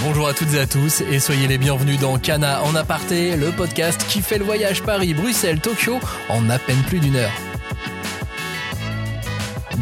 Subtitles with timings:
[0.00, 3.50] Bonjour à toutes et à tous et soyez les bienvenus dans Cana en aparté, le
[3.50, 7.32] podcast qui fait le voyage Paris-Bruxelles-Tokyo en à peine plus d'une heure.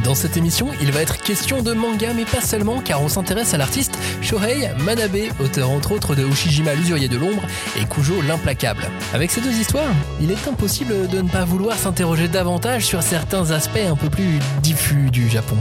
[0.03, 3.53] Dans cette émission, il va être question de manga, mais pas seulement, car on s'intéresse
[3.53, 7.43] à l'artiste Shohei Manabe, auteur entre autres de Ushijima l'usurier de l'ombre
[7.79, 8.89] et Kujo l'implacable.
[9.13, 13.51] Avec ces deux histoires, il est impossible de ne pas vouloir s'interroger davantage sur certains
[13.51, 15.57] aspects un peu plus diffus du Japon.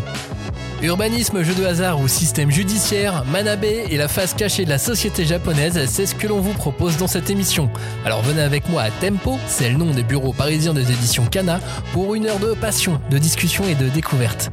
[0.86, 5.26] Urbanisme, jeu de hasard ou système judiciaire, Manabe et la face cachée de la société
[5.26, 7.72] japonaise, c'est ce que l'on vous propose dans cette émission.
[8.06, 11.60] Alors venez avec moi à Tempo, c'est le nom des bureaux parisiens des éditions Kana,
[11.92, 14.52] pour une heure de passion, de discussion et de découverte.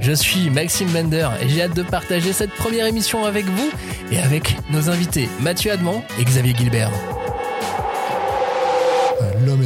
[0.00, 3.70] Je suis Maxime Bender et j'ai hâte de partager cette première émission avec vous
[4.12, 6.90] et avec nos invités Mathieu Adman et Xavier Gilbert.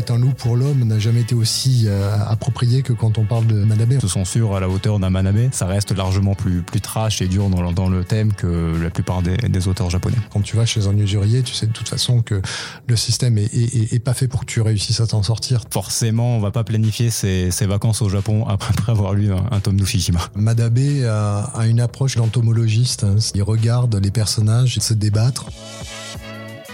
[0.04, 3.46] Est un loup pour l'homme n'a jamais été aussi euh, approprié que quand on parle
[3.46, 4.00] de Manabe.
[4.02, 7.48] Se censure à la hauteur d'un Manabe, ça reste largement plus, plus trash et dur
[7.48, 10.18] dans, dans le thème que la plupart des, des, auteurs japonais.
[10.30, 12.42] Quand tu vas chez un usurier, tu sais de toute façon que
[12.86, 15.64] le système est, est, est pas fait pour que tu réussisses à t'en sortir.
[15.70, 19.60] Forcément, on va pas planifier ses, ses vacances au Japon après avoir lu un, un
[19.60, 20.20] tome d'Ushijima.
[20.34, 23.04] Manabe a, a, une approche d'entomologiste.
[23.04, 23.16] Hein.
[23.34, 25.46] Il regarde les personnages se débattre.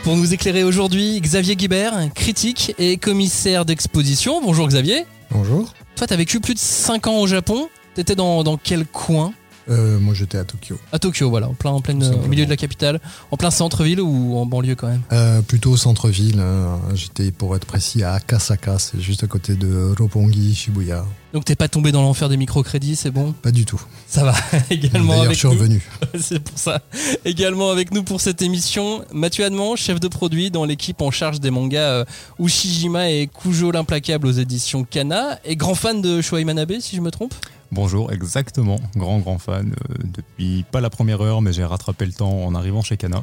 [0.03, 4.41] Pour nous éclairer aujourd'hui, Xavier Guibert, critique et commissaire d'exposition.
[4.43, 5.05] Bonjour Xavier.
[5.31, 5.75] Bonjour.
[5.95, 7.69] Toi, t'as vécu plus de 5 ans au Japon.
[7.95, 9.35] T'étais dans, dans quel coin?
[9.71, 10.79] Euh, moi, j'étais à Tokyo.
[10.93, 14.01] À Tokyo, voilà, en plein, en plein, au milieu de la capitale, en plein centre-ville
[14.01, 15.03] ou en banlieue quand même?
[15.13, 16.41] Euh, Plutôt centre-ville.
[16.41, 16.79] Hein.
[16.95, 21.05] J'étais, pour être précis, à Akasaka, c'est juste à côté de Roppongi, Shibuya.
[21.33, 23.33] Donc t'es pas tombé dans l'enfer des microcrédits, c'est bon?
[23.33, 23.81] Pas du tout.
[24.09, 24.35] Ça va.
[24.71, 25.55] Également D'ailleurs, avec je suis nous.
[25.55, 25.89] revenu.
[26.21, 26.83] c'est pour ça.
[27.25, 31.39] Également avec nous pour cette émission, Mathieu Adman, chef de produit dans l'équipe en charge
[31.39, 32.05] des mangas euh,
[32.41, 37.01] Ushijima et Kujo l'implacable aux éditions Kana, et grand fan de Shoei Manabe, si je
[37.01, 37.33] me trompe?
[37.73, 38.81] Bonjour, exactement.
[38.97, 39.73] Grand, grand fan.
[39.73, 43.23] Euh, depuis pas la première heure, mais j'ai rattrapé le temps en arrivant chez Kana.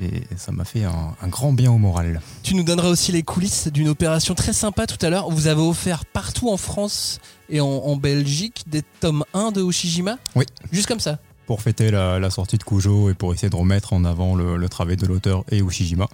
[0.00, 2.20] Et ça m'a fait un, un, grand bien au moral.
[2.44, 5.28] Tu nous donneras aussi les coulisses d'une opération très sympa tout à l'heure.
[5.28, 7.18] Vous avez offert partout en France
[7.50, 10.44] et en, en, Belgique des tomes 1 de Ushijima Oui.
[10.70, 13.92] Juste comme ça Pour fêter la, la, sortie de Kujo et pour essayer de remettre
[13.92, 16.06] en avant le, le travail de l'auteur et Ushijima,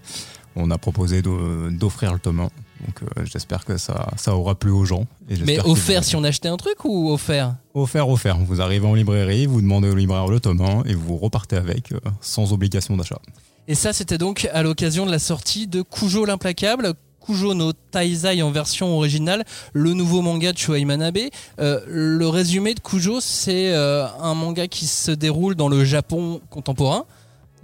[0.56, 2.49] on a proposé d'offrir le tome 1.
[2.87, 5.06] Donc euh, j'espère que ça, ça aura plu aux gens.
[5.28, 8.39] Et Mais offert si on achetait un truc ou offert Offert, offert.
[8.39, 11.93] Vous arrivez en librairie, vous demandez au libraire le tome 1 et vous repartez avec
[11.93, 13.19] euh, sans obligation d'achat.
[13.67, 16.93] Et ça, c'était donc à l'occasion de la sortie de Kujo l'implacable.
[17.25, 21.16] Kujo no Taizai en version originale, le nouveau manga de Shuei Manabe.
[21.59, 27.06] Euh, le résumé de Kujo, c'est un manga qui se déroule dans le Japon contemporain.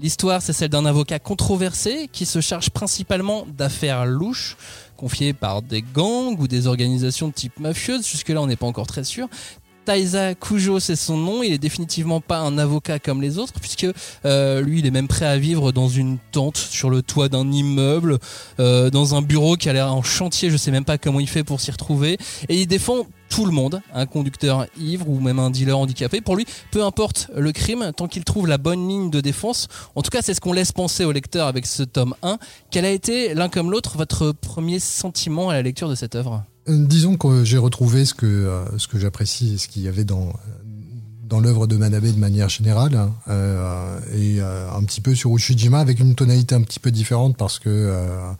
[0.00, 4.56] L'histoire, c'est celle d'un avocat controversé qui se charge principalement d'affaires louches
[5.00, 8.06] confiées par des gangs ou des organisations de type mafieuse.
[8.06, 9.28] Jusque-là, on n'est pas encore très sûr.
[9.84, 11.42] Taisa Kujo, c'est son nom.
[11.42, 13.86] Il est définitivement pas un avocat comme les autres, puisque
[14.24, 17.50] euh, lui, il est même prêt à vivre dans une tente sur le toit d'un
[17.50, 18.18] immeuble,
[18.58, 20.50] euh, dans un bureau qui a l'air en chantier.
[20.50, 22.18] Je sais même pas comment il fait pour s'y retrouver.
[22.48, 26.20] Et il défend tout le monde, un conducteur ivre ou même un dealer handicapé.
[26.20, 29.68] Pour lui, peu importe le crime, tant qu'il trouve la bonne ligne de défense.
[29.94, 32.38] En tout cas, c'est ce qu'on laisse penser au lecteur avec ce tome 1.
[32.70, 36.44] Quel a été, l'un comme l'autre, votre premier sentiment à la lecture de cette œuvre?
[36.70, 40.04] Disons que j'ai retrouvé ce que, euh, ce que j'apprécie et ce qu'il y avait
[40.04, 40.32] dans,
[41.28, 45.78] dans l'œuvre de Manabe de manière générale, euh, et euh, un petit peu sur Ushijima
[45.78, 48.32] avec une tonalité un petit peu différente parce que euh,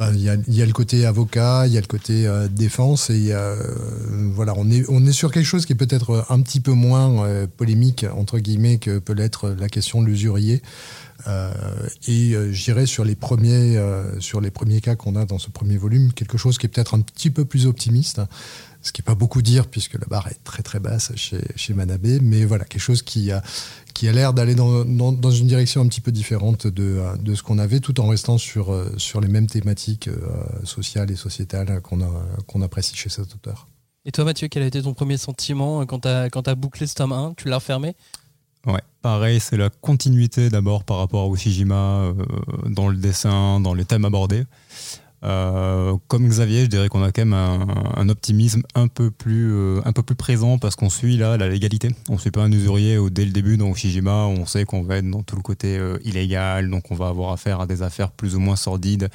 [0.00, 3.32] bah, il y, a, le côté avocat, il y a le côté euh, défense, et
[3.32, 3.56] euh,
[4.34, 7.26] voilà, on est, on est sur quelque chose qui est peut-être un petit peu moins
[7.26, 10.62] euh, polémique, entre guillemets, que peut l'être la question de l'usurier.
[11.26, 11.52] Euh,
[12.06, 15.50] et euh, j'irai sur les premiers euh, sur les premiers cas qu'on a dans ce
[15.50, 18.20] premier volume quelque chose qui est peut-être un petit peu plus optimiste
[18.80, 21.74] ce qui est pas beaucoup dire puisque la barre est très très basse chez chez
[21.74, 23.42] Manabe mais voilà quelque chose qui a
[23.92, 27.42] qui a l'air d'aller dans, dans, une direction un petit peu différente de, de ce
[27.42, 30.08] qu'on avait tout en restant sur sur les mêmes thématiques
[30.64, 31.98] sociales et sociétales qu'on
[32.46, 33.66] qu'on apprécie chez cet auteur.
[34.06, 36.94] Et toi Mathieu, quel a été ton premier sentiment quand tu as, as bouclé ce
[36.94, 37.94] tome 1 Tu l'as refermé?
[38.66, 42.14] Ouais, pareil, c'est la continuité d'abord par rapport à Ushijima euh,
[42.66, 44.44] dans le dessin, dans les thèmes abordés.
[45.22, 49.82] Euh, comme Xavier, je dirais qu'on a quand même un, optimisme un peu plus euh,
[49.84, 51.90] un peu plus présent parce qu'on suit là la légalité.
[52.10, 54.96] On suit pas un usurier où dès le début dans Ushijima, on sait qu'on va
[54.96, 58.34] être dans tout le côté illégal, donc on va avoir affaire à des affaires plus
[58.34, 59.08] ou moins sordides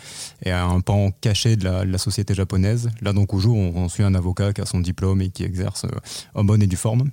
[0.43, 2.89] et à un pan caché de la, de la société japonaise.
[3.01, 5.43] Là donc au jour, on, on, suit un avocat qui a son diplôme et qui
[5.43, 5.85] exerce
[6.33, 7.09] en bonne et due forme.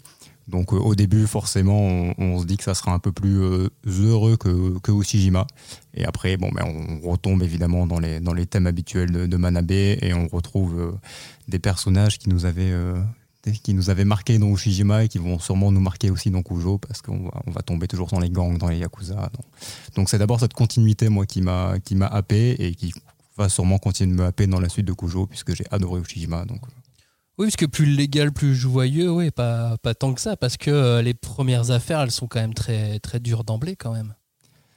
[0.49, 3.69] Donc euh, au début, forcément, on, se dit que ça sera un peu plus euh,
[3.87, 5.47] heureux que, que Ushijima.
[5.95, 9.37] Et après, bon, ben, on retombe évidemment dans les, dans les thèmes habituels de, de
[9.37, 10.93] Manabe et on retrouve euh,
[11.49, 12.73] des personnages qui nous avaient
[13.51, 17.03] qui avaient marqué dans Ushijima et qui vont sûrement nous marquer aussi dans Kujo parce
[17.03, 19.31] qu'on va, tomber toujours dans les gangs, dans les yakuza.
[19.97, 22.95] Donc c'est d'abord cette continuité moi qui m'a qui happé et qui
[23.37, 26.45] va sûrement continuer de me happer dans la suite de Kujo puisque j'ai adoré Ushijima.
[26.45, 26.61] Donc
[27.39, 30.71] oui, parce que plus légal, plus joyeux, oui, pas, pas tant que ça, parce que
[30.71, 34.15] euh, les premières affaires, elles sont quand même très, très dures d'emblée, quand même.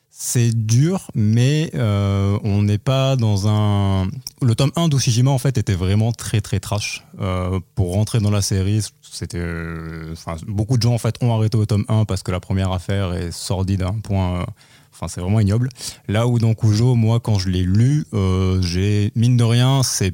[0.10, 4.08] C'est dur, mais euh, on n'est pas dans un.
[4.42, 7.06] Le tome 1 d'Ushijima, en fait, était vraiment très, très trash.
[7.20, 9.44] Euh, pour rentrer dans la série, c'était.
[10.48, 13.14] Beaucoup de gens, en fait, ont arrêté au tome 1 parce que la première affaire
[13.14, 14.46] est sordide un point.
[14.94, 15.68] Enfin, c'est vraiment ignoble.
[16.08, 18.06] Là où dans Kujo, moi, quand je l'ai lu,
[18.62, 19.12] j'ai.
[19.16, 20.14] Mine de rien, c'est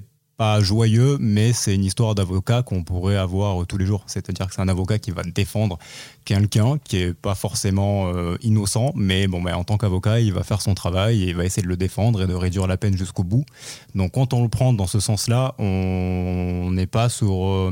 [0.59, 4.03] joyeux, mais c'est une histoire d'avocat qu'on pourrait avoir tous les jours.
[4.07, 5.77] C'est-à-dire que c'est un avocat qui va défendre
[6.25, 10.43] quelqu'un qui est pas forcément euh, innocent, mais bon, ben, en tant qu'avocat, il va
[10.43, 12.97] faire son travail et il va essayer de le défendre et de réduire la peine
[12.97, 13.45] jusqu'au bout.
[13.95, 17.71] Donc, quand on le prend dans ce sens-là, on n'est pas sur euh,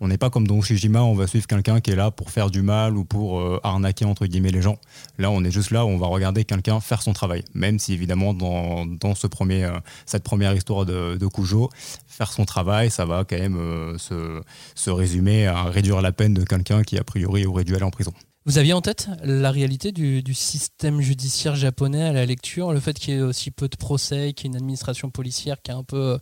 [0.00, 2.50] on n'est pas comme dans Ushijima, on va suivre quelqu'un qui est là pour faire
[2.50, 4.78] du mal ou pour euh, arnaquer entre guillemets les gens.
[5.18, 7.44] Là, on est juste là où on va regarder quelqu'un faire son travail.
[7.52, 11.68] Même si évidemment dans, dans ce premier, euh, cette première histoire de, de, Kujo,
[12.08, 14.40] faire son travail, ça va quand même euh, se,
[14.74, 17.90] se résumer à réduire la peine de quelqu'un qui a priori aurait dû aller en
[17.90, 18.12] prison.
[18.46, 22.80] Vous aviez en tête la réalité du, du, système judiciaire japonais à la lecture, le
[22.80, 25.70] fait qu'il y ait aussi peu de procès, qu'il y ait une administration policière qui
[25.70, 26.18] est un peu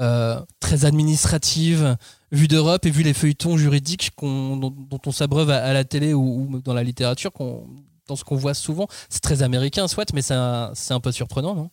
[0.00, 1.96] euh, très administrative,
[2.32, 6.74] vue d'Europe et vu les feuilletons juridiques dont, on s'abreuve à, la télé ou, dans
[6.74, 7.32] la littérature,
[8.08, 8.88] dans ce qu'on voit souvent.
[9.08, 11.70] C'est très américain, soit, mais c'est un, un, peu surprenant, non?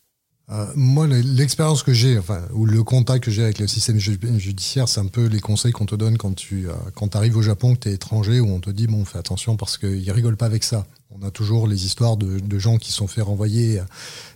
[0.49, 4.87] Euh, moi, l'expérience que j'ai, enfin, ou le contact que j'ai avec le système judiciaire,
[4.87, 7.75] c'est un peu les conseils qu'on te donne quand tu euh, quand arrives au Japon,
[7.75, 10.45] que tu es étranger, où on te dit, bon, fais attention parce qu'ils rigolent pas
[10.45, 10.85] avec ça.
[11.11, 13.81] On a toujours les histoires de, gens qui sont fait renvoyer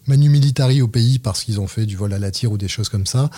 [0.08, 2.68] manu militari au pays parce qu'ils ont fait du vol à la tire ou des
[2.68, 3.30] choses comme ça.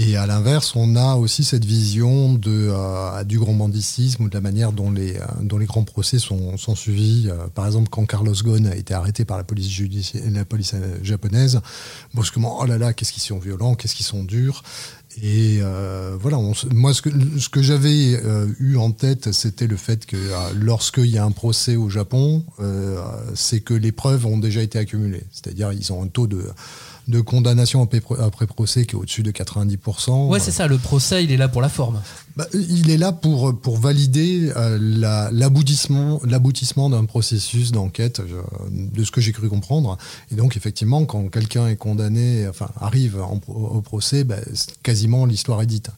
[0.00, 4.34] Et à l'inverse, on a aussi cette vision de, euh, du grand banditisme ou de
[4.34, 7.26] la manière dont les, euh, dont les grands procès sont, sont suivis.
[7.28, 10.76] Euh, par exemple, quand Carlos Ghosn a été arrêté par la police, judiciaire, la police
[11.02, 11.60] japonaise,
[12.14, 14.62] brusquement, oh là là, qu'est-ce qu'ils sont violents, qu'est-ce qu'ils sont durs.
[15.20, 15.58] Et
[16.20, 16.38] voilà,
[16.70, 17.10] moi, ce que,
[17.40, 18.22] ce que j'avais
[18.60, 20.16] eu en tête, c'était le fait que
[20.54, 22.44] lorsqu'il y a un procès au Japon,
[23.34, 25.24] c'est que les preuves ont déjà été accumulées.
[25.32, 26.44] C'est-à-dire, ils ont un taux de
[27.08, 27.88] de condamnation
[28.20, 30.28] après procès qui est au-dessus de 90%.
[30.28, 32.00] Ouais, c'est ça, le procès, il est là pour la forme.
[32.36, 34.78] Bah, il est là pour, pour valider euh,
[35.32, 39.98] l'aboutissement l'aboutissement d'un processus d'enquête, euh, de ce que j'ai cru comprendre.
[40.30, 43.18] Et donc, effectivement, quand quelqu'un est condamné, enfin, arrive
[43.48, 44.36] au procès, bah,
[44.82, 45.90] quasiment l'histoire est dite.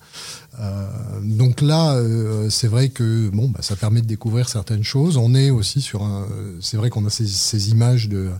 [0.58, 0.86] Euh,
[1.22, 5.16] donc là, euh, c'est vrai que bon, bah, ça permet de découvrir certaines choses.
[5.16, 6.26] On est aussi sur un.
[6.60, 8.30] C'est vrai qu'on a ces, ces, images de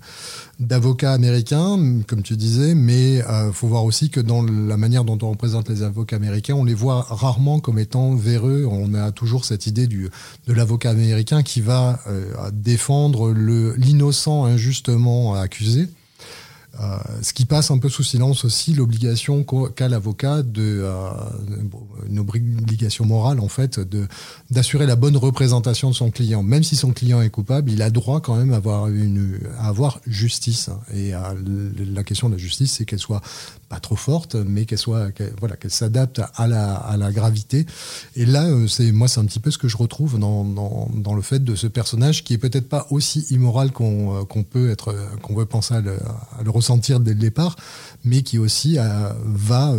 [0.60, 5.18] d'avocats américains, comme tu disais, mais euh, faut voir aussi que dans la manière dont
[5.22, 8.66] on représente les avocats américains, on les voit rarement comme étant véreux.
[8.70, 10.10] On a toujours cette idée du
[10.46, 12.00] de l'avocat américain qui va
[12.52, 15.88] défendre le l'innocent injustement accusé.
[16.78, 21.10] Euh, ce qui passe un peu sous silence aussi l'obligation qu'a l'avocat de euh,
[22.08, 24.06] une obligation morale en fait de
[24.50, 27.90] d'assurer la bonne représentation de son client même si son client est coupable il a
[27.90, 33.20] droit quand même à avoir justice et la question de la justice c'est qu'elle soit
[33.70, 37.66] pas trop forte, mais qu'elle soit, voilà, qu'elle s'adapte à la, à la gravité.
[38.16, 41.14] Et là, euh, c'est moi, c'est un petit peu ce que je retrouve dans, dans,
[41.14, 44.70] le fait de ce personnage qui est peut-être pas aussi immoral qu'on euh, qu'on peut
[44.70, 45.98] être, euh, qu'on veut penser à le,
[46.36, 47.56] à ressentir dès le départ,
[48.04, 48.78] mais qui aussi
[49.24, 49.74] va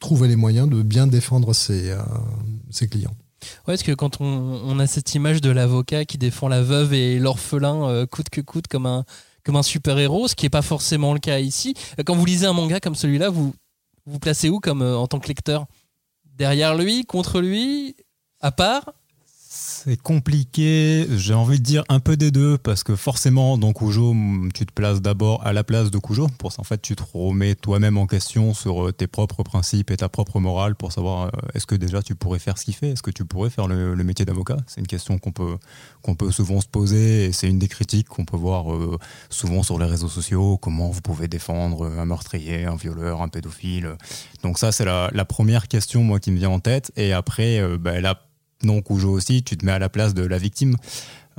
[0.00, 1.94] trouver les moyens de bien défendre ses,
[2.70, 3.14] ses clients.
[3.66, 6.94] Ouais, parce que quand on, on a cette image de l'avocat qui défend la veuve
[6.94, 9.04] et l'orphelin coûte que coûte comme un
[9.44, 11.74] comme un super-héros, ce qui n'est pas forcément le cas ici.
[12.06, 13.54] Quand vous lisez un manga comme celui-là, vous
[14.06, 15.66] vous placez où comme euh, en tant que lecteur?
[16.24, 17.94] Derrière lui, contre lui,
[18.40, 18.92] à part
[19.54, 24.16] c'est compliqué, j'ai envie de dire un peu des deux, parce que forcément, dans Kujo,
[24.54, 27.02] tu te places d'abord à la place de Kujo, pour ça, en fait, tu te
[27.12, 31.26] remets toi-même en question sur euh, tes propres principes et ta propre morale, pour savoir
[31.26, 33.68] euh, est-ce que déjà tu pourrais faire ce qu'il fait, est-ce que tu pourrais faire
[33.68, 34.56] le, métier d'avocat?
[34.66, 35.58] C'est une question qu'on peut,
[36.16, 38.96] peut souvent se poser, et c'est une des critiques qu'on peut voir euh,
[39.28, 43.96] souvent sur les réseaux sociaux, comment vous pouvez défendre un meurtrier, un violeur, un pédophile?
[44.42, 48.00] Donc ça, c'est la, première question, moi, qui me vient en tête, et après, bah,
[48.00, 48.18] la
[48.64, 50.76] non Cujo aussi, tu te mets à la place de la victime.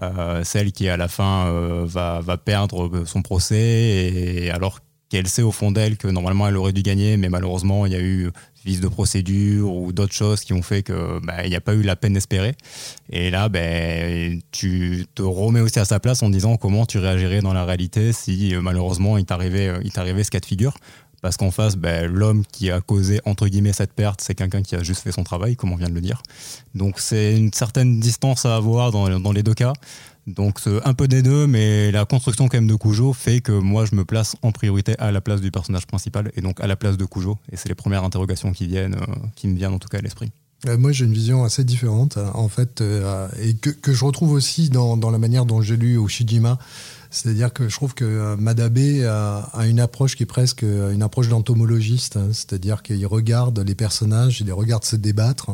[0.01, 5.27] Euh, celle qui à la fin euh, va, va, perdre son procès et alors qu'elle
[5.27, 8.01] sait au fond d'elle que normalement elle aurait dû gagner mais malheureusement il y a
[8.01, 8.31] eu
[8.65, 11.75] vice de procédure ou d'autres choses qui ont fait que bah, il n'y a pas
[11.75, 12.55] eu la peine espérée
[13.11, 17.41] et là ben tu te remets aussi à sa place en disant comment tu réagirais
[17.41, 19.25] dans la réalité si euh, malheureusement il
[19.83, 20.73] il t'arrivait ce cas de figure
[21.23, 24.75] parce qu'en face, ben, l'homme qui a causé entre guillemets cette perte, c'est quelqu'un qui
[24.75, 26.21] a juste fait son travail, comme on vient de le dire.
[26.75, 29.71] Donc c'est une certaine distance à avoir dans, les deux cas.
[30.27, 33.85] Donc un peu des deux, mais la construction quand même de Cujo fait que moi
[33.85, 36.75] je me place en priorité à la place du personnage principal et donc à la
[36.75, 37.37] place de Cujo.
[37.53, 40.01] Et c'est les premières interrogations qui viennent, euh, qui me viennent en tout cas à
[40.01, 40.33] l'esprit.
[40.67, 44.31] Euh, moi, j'ai une vision assez différente, en fait, euh, et que, que, je retrouve
[44.31, 46.57] aussi dans, dans la manière dont j'ai lu Oshijima.
[47.11, 52.17] C'est-à-dire que je trouve que Madabe a, une approche qui est presque une approche d'entomologiste,
[52.17, 52.29] hein.
[52.31, 55.51] c'est-à-dire qu'il regarde les personnages, il les regarde se débattre,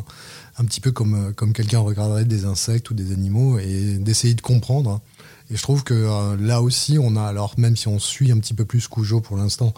[0.57, 4.41] un petit peu comme, comme quelqu'un regarderait des insectes ou des animaux, et d'essayer de
[4.41, 5.01] comprendre.
[5.51, 8.37] Et je trouve que euh, là aussi, on a, alors même si on suit un
[8.37, 9.73] petit peu plus Kujo pour l'instant,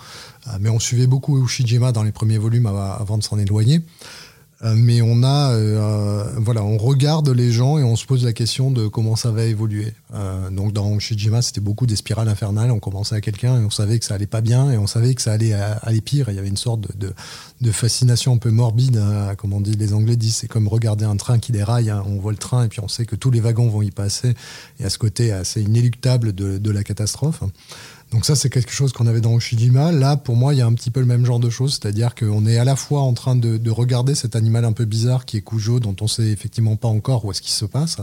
[0.47, 3.81] euh, mais on suivait beaucoup Ushijima dans les premiers volumes avant de s'en éloigner.
[4.63, 8.33] Euh, mais on a, euh, voilà, on regarde les gens et on se pose la
[8.33, 9.93] question de comment ça va évoluer.
[10.13, 12.71] Euh, donc dans Shijima, c'était beaucoup des spirales infernales.
[12.71, 15.15] On commençait à quelqu'un et on savait que ça allait pas bien et on savait
[15.15, 16.29] que ça allait aller pire.
[16.29, 17.13] il y avait une sorte de,
[17.61, 21.05] de, fascination un peu morbide, hein, comme on dit, les Anglais disent, c'est comme regarder
[21.05, 21.89] un train qui déraille.
[21.89, 22.03] Hein.
[22.05, 24.35] On voit le train et puis on sait que tous les wagons vont y passer.
[24.79, 27.41] Et à ce côté assez inéluctable de, de la catastrophe.
[28.11, 29.93] Donc ça, c'est quelque chose qu'on avait dans Ushijima.
[29.93, 32.13] Là, pour moi, il y a un petit peu le même genre de choses, c'est-à-dire
[32.13, 35.25] qu'on est à la fois en train de, de, regarder cet animal un peu bizarre
[35.25, 37.97] qui est Kujo, dont on sait effectivement pas encore où est-ce qu'il se passe,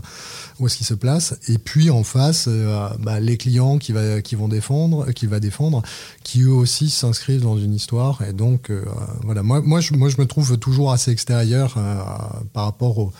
[0.58, 4.22] où est-ce qu'il se place, et puis en face, euh, bah, les clients qui, va,
[4.22, 5.82] qui vont défendre, qui va défendre,
[6.24, 8.22] qui eux aussi s'inscrivent dans une histoire.
[8.22, 8.84] Et donc, euh,
[9.24, 11.96] voilà, moi, moi, je, moi, je me trouve toujours assez extérieur euh,
[12.54, 13.12] par rapport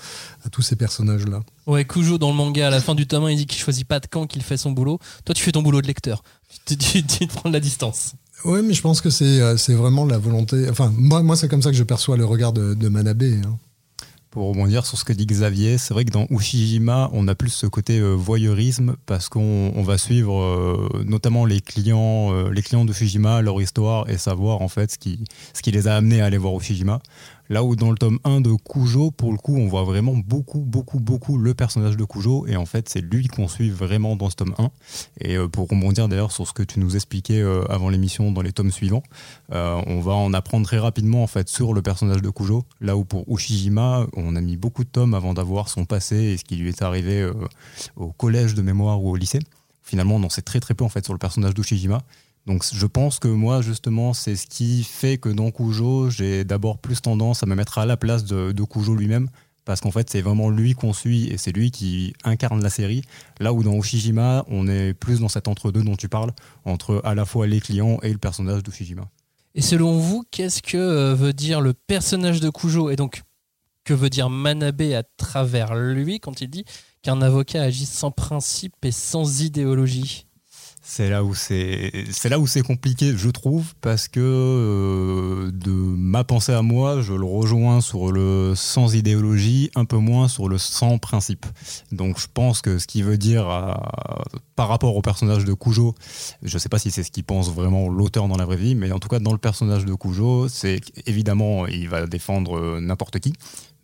[0.48, 1.42] à tous ces personnages-là.
[1.66, 4.00] Ouais, Kujo dans le manga, à la fin du tome il dit qu'il choisit pas
[4.00, 4.98] de camp, qu'il fait son boulot.
[5.24, 6.22] Toi, tu fais ton boulot de lecteur
[6.66, 8.14] tu, tu, tu prends de la distance.
[8.44, 10.68] Oui, mais je pense que c'est euh, c'est vraiment la volonté.
[10.70, 13.22] Enfin, moi, moi c'est comme ça que je perçois le regard de, de Manabe.
[13.22, 13.58] Hein.
[14.30, 17.50] Pour rebondir sur ce que dit Xavier, c'est vrai que dans Ushijima, on a plus
[17.50, 22.84] ce côté euh, voyeurisme parce qu'on on va suivre euh, notamment les clients, les clients
[22.84, 25.18] de Ushijima, leur histoire et savoir en fait ce qui,
[25.54, 27.00] ce qui les a amenés à aller voir Ushijima.
[27.50, 30.60] Là où dans le tome 1 de Kujo, pour le coup, on voit vraiment beaucoup,
[30.60, 32.46] beaucoup, beaucoup le personnage de Kujo.
[32.46, 34.70] Et en fait, c'est lui qu'on suit vraiment dans ce tome 1.
[35.20, 38.42] Et euh, pour rebondir d'ailleurs sur ce que tu nous expliquais euh, avant l'émission dans
[38.42, 39.02] les tomes suivants,
[39.52, 42.64] euh, on va en apprendre très rapidement en fait sur le personnage de Kujo.
[42.80, 46.36] Là où pour Ushijima, on a mis beaucoup de tomes avant d'avoir son passé et
[46.36, 47.28] ce qui lui est arrivé
[47.96, 49.40] au collège de mémoire ou au lycée.
[49.82, 52.02] Finalement, on en sait très très peu en fait sur le personnage d'Ushijima.
[52.48, 56.78] Donc je pense que moi, justement, c'est ce qui fait que dans Kujo, j'ai d'abord
[56.78, 59.28] plus tendance à me mettre à la place de, de lui-même,
[59.66, 63.02] parce qu'en fait, c'est vraiment lui qu'on suit et c'est lui qui incarne la série.
[63.38, 66.32] Là où dans Ushijima, on est plus dans cet entre-deux dont tu parles,
[66.64, 69.02] entre à la fois les clients et le personnage d'Ushijima.
[69.54, 73.24] Et selon vous, qu'est-ce que euh, veut dire le personnage de Kujo Et donc,
[73.84, 76.64] que veut dire Manabe à travers lui quand il dit
[77.02, 80.27] qu'un avocat agit sans principe et sans idéologie?
[80.90, 87.02] C'est là où c'est compliqué, je trouve, parce que euh, de ma pensée à moi,
[87.02, 91.44] je le rejoins sur le sans idéologie, un peu moins sur le sans principe.
[91.92, 93.46] Donc je pense que ce qui veut dire
[94.56, 95.94] par rapport au personnage de Cujo,
[96.42, 98.90] je sais pas si c'est ce qu'il pense vraiment l'auteur dans la vraie vie, mais
[98.90, 103.18] en tout cas dans le personnage de Cujo, c'est évidemment il va défendre euh, n'importe
[103.18, 103.34] qui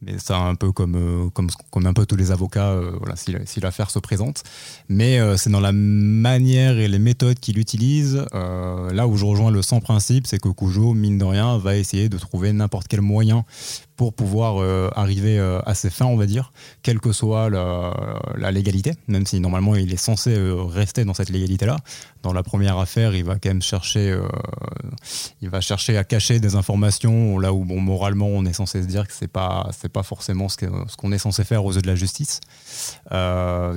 [0.02, 3.34] mais ça un peu comme, euh, comme, un peu tous les avocats, euh, voilà, si,
[3.46, 4.42] si l'affaire se présente.
[4.88, 8.24] Mais euh, c'est dans la manière et les méthodes qu'il utilise.
[8.32, 12.08] là où je rejoins le sans principe, c'est que Cujo, mine de rien, va essayer
[12.08, 13.44] de trouver n'importe quel moyen
[13.96, 18.50] pour pouvoir euh, arriver euh, à ses fins, on va dire, quelle que soit la,
[18.50, 21.76] légalité, même si normalement il est censé euh, rester dans cette légalité-là.
[22.22, 24.18] Dans la première affaire, il va quand même chercher,
[25.42, 28.86] il va chercher à cacher des informations là où bon, moralement on est censé se
[28.86, 30.56] dire que c'est pas c'est pas forcément ce
[30.96, 32.40] qu'on est censé faire aux yeux de la justice.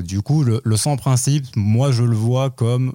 [0.05, 2.93] du coup, le, le, sans principe, moi je le vois comme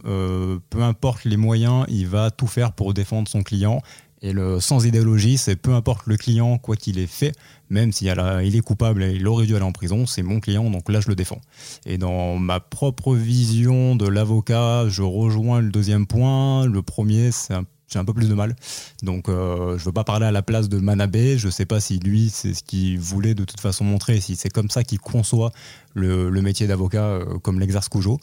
[0.71, 3.83] peu importe les moyens, il va tout faire pour défendre son client
[4.23, 7.33] et le sans idéologie, c'est peu importe le client, quoi qu'il ait fait,
[7.71, 8.15] même s'il
[8.45, 11.01] il est coupable et il aurait dû aller en prison, c'est mon client, donc là
[11.01, 11.41] je le défends.
[11.87, 16.67] Et dans ma propre vision de l'avocat, je rejoins le deuxième point.
[16.67, 17.55] Le premier, c'est
[17.93, 18.57] j'ai un peu plus de mal.
[19.03, 21.99] Donc euh, je veux pas parler à la place de Manabe, je sais pas si
[21.99, 25.53] lui c'est ce qu'il voulait de toute façon montrer, si c'est comme ça qu'il conçoit
[25.95, 28.19] le, métier d'avocat euh, comme l'exerce Cujo.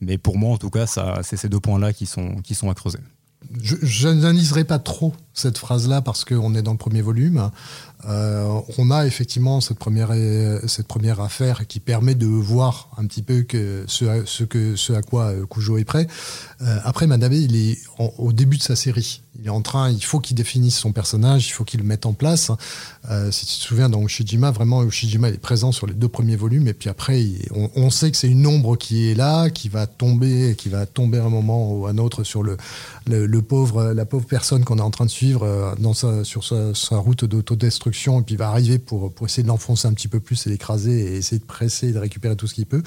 [0.00, 0.86] Mais pour moi en tout cas,
[1.22, 2.98] c'est ces deux points-là qui sont, qui sont à creuser
[3.62, 7.50] je n'analyserai pas trop cette phrase-là parce qu'on est dans le premier volume.
[8.08, 10.12] euh, on a effectivement cette première,
[10.66, 13.44] cette première affaire qui permet de voir un petit peu
[13.86, 16.06] ce, à, ce, à quoi Cujo est prêt.
[16.62, 19.22] Euh, après, Manabe, il est au début de sa série.
[19.40, 22.06] Il est en train, il faut qu'il définisse son personnage, il faut qu'il le mette
[22.06, 22.52] en place.
[23.10, 26.36] Euh, si tu te souviens, dans Ushijima, vraiment, Ushijima est présent sur les deux premiers
[26.36, 27.26] volumes, et puis après,
[27.74, 31.18] on, sait que c'est une ombre qui est là, qui va tomber, qui va tomber
[31.18, 32.56] un moment ou un autre sur le,
[33.06, 36.44] le pauvre, la pauvre personne qu'on est en train de suivre euh, dans sa, sur
[36.44, 40.08] sa, sa route d'autodestruction, et puis va arriver pour, pour essayer de l'enfoncer un petit
[40.08, 42.82] peu plus et l'écraser et essayer de presser et de récupérer tout ce qu'il peut.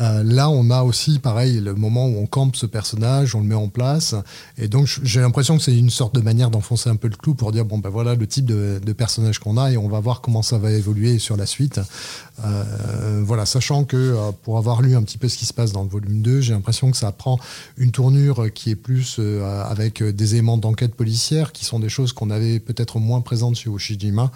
[0.00, 3.46] Euh, là, on a aussi, pareil, le moment où on campe ce personnage, on le
[3.46, 4.14] met en place.
[4.56, 7.34] Et donc, j'ai l'impression que c'est une sorte de manière d'enfoncer un peu le clou
[7.34, 10.20] pour dire, bon, ben voilà le type de, personnage qu'on a et on va voir
[10.20, 11.80] comment ça va évoluer sur la suite.
[12.44, 15.72] Euh, voilà, sachant que euh, pour avoir lu un petit peu ce qui se passe
[15.72, 17.38] dans le volume 2, j'ai l'impression que ça prend
[17.78, 22.30] une tournure qui est plus avec des éléments d'enquête policière, qui sont des choses qu'on
[22.30, 24.30] avait peut-être moins présentes chez Ushijima.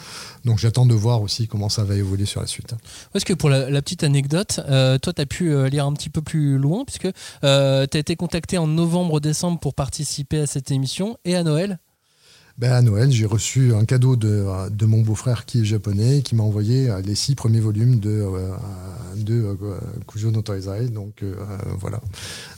[0.44, 2.75] Donc j'attends de voir aussi comment ça va évoluer sur la suite.
[3.12, 6.22] Parce que pour la, la petite anecdote, toi tu as pu lire un petit peu
[6.22, 7.08] plus loin, puisque
[7.44, 11.78] euh, tu as été contacté en novembre-décembre pour participer à cette émission, et à Noël?
[12.58, 16.34] Ben à Noël, j'ai reçu un cadeau de, de mon beau-frère qui est japonais, qui
[16.34, 18.24] m'a envoyé les six premiers volumes de,
[19.16, 20.88] de euh, Kujo no Taizai.
[20.88, 21.34] Donc euh,
[21.78, 22.00] voilà.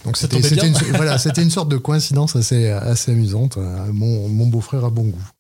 [0.05, 3.59] Donc c'était une, voilà, une sorte de coïncidence assez, assez amusante.
[3.93, 5.31] Mon, mon beau-frère a bon goût.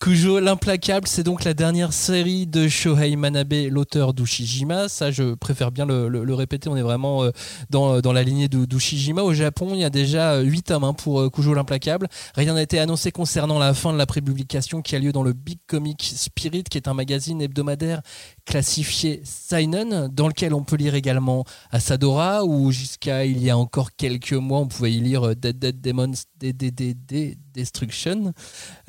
[0.00, 4.88] Kujo l'implacable, c'est donc la dernière série de Shohei Manabe, l'auteur d'Ushijima.
[4.88, 6.68] Ça, je préfère bien le, répéter.
[6.68, 7.30] On est vraiment euh,
[7.70, 9.22] dans, dans, la lignée d'Ushijima.
[9.22, 12.08] Au Japon, il y a déjà 8 tomes hein, pour euh, Kujo l'implacable.
[12.34, 15.32] Rien n'a été annoncé concernant la fin de la prépublication qui a lieu dans le
[15.32, 18.02] Big Comic Spirit, qui est un magazine hebdomadaire
[18.44, 23.94] classifié Seinen, dans lequel on peut lire également Asadora, ou jusqu'à il y a encore
[23.96, 28.32] quelques mois, on pouvait y lire Dead Dead Demons DDD Destruction.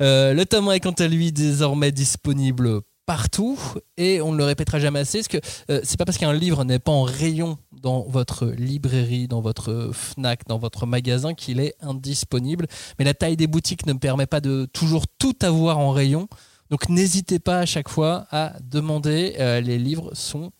[0.00, 3.58] Euh, le tome est quant à lui désormais disponible partout
[3.96, 5.38] et on ne le répétera jamais assez parce que
[5.70, 9.90] euh, c'est pas parce qu'un livre n'est pas en rayon dans votre librairie, dans votre
[9.92, 12.66] Fnac, dans votre magasin qu'il est indisponible.
[12.98, 16.28] Mais la taille des boutiques ne me permet pas de toujours tout avoir en rayon.
[16.70, 19.36] Donc n'hésitez pas à chaque fois à demander.
[19.38, 20.52] Euh, les livres sont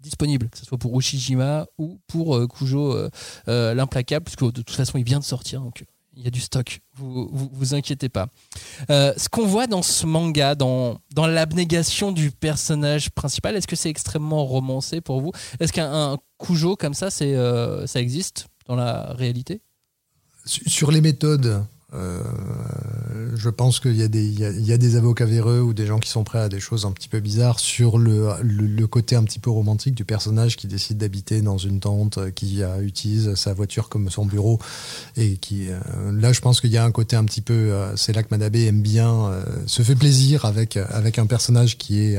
[0.00, 3.10] disponibles, que ce soit pour Ushijima ou pour euh, Kujo euh,
[3.48, 5.60] euh, l'implacable, puisque de toute façon il vient de sortir.
[5.60, 5.84] Donc
[6.16, 8.28] il y a du stock, vous vous, vous inquiétez pas.
[8.88, 13.90] Ce qu'on voit dans ce manga, dans, dans l'abnégation du personnage principal, est-ce que c'est
[13.90, 15.32] extrêmement romancé pour vous?
[15.60, 19.62] Est-ce qu'un Kujo comme ça, ça existe dans la réalité?
[20.44, 22.22] Sur les méthodes, euh,
[23.34, 26.38] je pense qu'il y, y, a des avocats véreux ou des gens qui sont prêts
[26.38, 29.50] à des choses un petit peu bizarres sur le, le, le côté un petit peu
[29.50, 33.88] romantique du personnage qui décide d'habiter dans une tente, euh, qui euh, utilise sa voiture
[33.88, 34.58] comme son bureau
[35.16, 35.68] et qui
[36.12, 38.56] là je pense qu'il y a un côté un petit peu c'est là que Manabe
[38.56, 39.30] aime bien
[39.66, 42.18] se fait plaisir avec avec un personnage qui est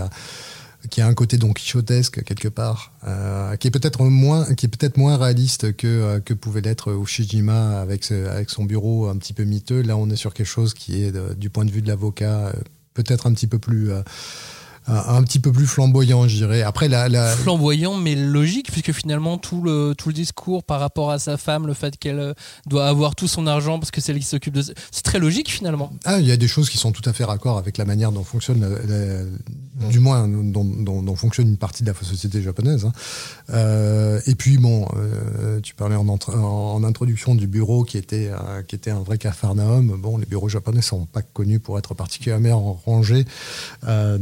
[0.89, 4.69] qui a un côté donc quichotesque quelque part, euh, qui est peut-être moins, qui est
[4.69, 9.33] peut-être moins réaliste que euh, que pouvait l'être Ushijima avec avec son bureau un petit
[9.33, 9.81] peu miteux.
[9.81, 12.47] Là, on est sur quelque chose qui est de, du point de vue de l'avocat
[12.47, 12.53] euh,
[12.93, 13.91] peut-être un petit peu plus
[14.89, 16.61] euh, un petit peu plus flamboyant, je dirais.
[16.63, 17.35] Après, la, la...
[17.35, 21.67] flamboyant, mais logique, puisque finalement tout le tout le discours par rapport à sa femme,
[21.67, 22.33] le fait qu'elle
[22.65, 25.49] doit avoir tout son argent parce que c'est elle qui s'occupe de, c'est très logique
[25.49, 25.91] finalement.
[26.05, 28.11] Ah, il y a des choses qui sont tout à fait raccord avec la manière
[28.11, 32.41] dont fonctionne, la, la, du moins dont, dont, dont, fonctionne une partie de la société
[32.41, 32.85] japonaise.
[32.85, 32.91] Hein.
[33.51, 38.61] Euh, et puis bon, euh, tu parlais en, en, introduction du bureau qui était euh,
[38.63, 39.95] qui était un vrai cafarnaum.
[39.99, 43.25] Bon, les bureaux japonais sont pas connus pour être particulièrement rangés,
[43.87, 44.17] euh,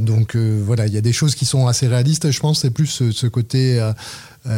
[0.49, 2.31] voilà, il y a des choses qui sont assez réalistes.
[2.31, 3.79] Je pense c'est plus ce, côté.
[3.79, 3.93] Euh,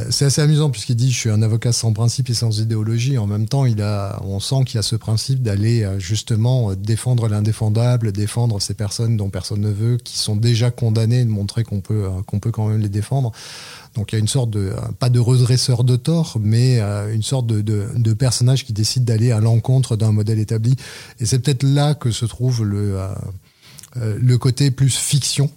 [0.10, 3.18] c'est assez amusant puisqu'il dit je suis un avocat sans principe et sans idéologie.
[3.18, 8.12] En même temps, il a, on sent qu'il a ce principe d'aller justement défendre l'indéfendable,
[8.12, 12.08] défendre ces personnes dont personne ne veut, qui sont déjà condamnées, de montrer qu'on peut
[12.28, 13.32] qu'on peut quand même les défendre.
[13.96, 17.24] Donc il y a une sorte de pas de redresseur de tort, mais euh, une
[17.24, 20.76] sorte de, de, de, personnage qui décide d'aller à l'encontre d'un modèle établi.
[21.20, 22.98] Et c'est peut-être là que se trouve le
[23.98, 25.50] euh, le côté plus fiction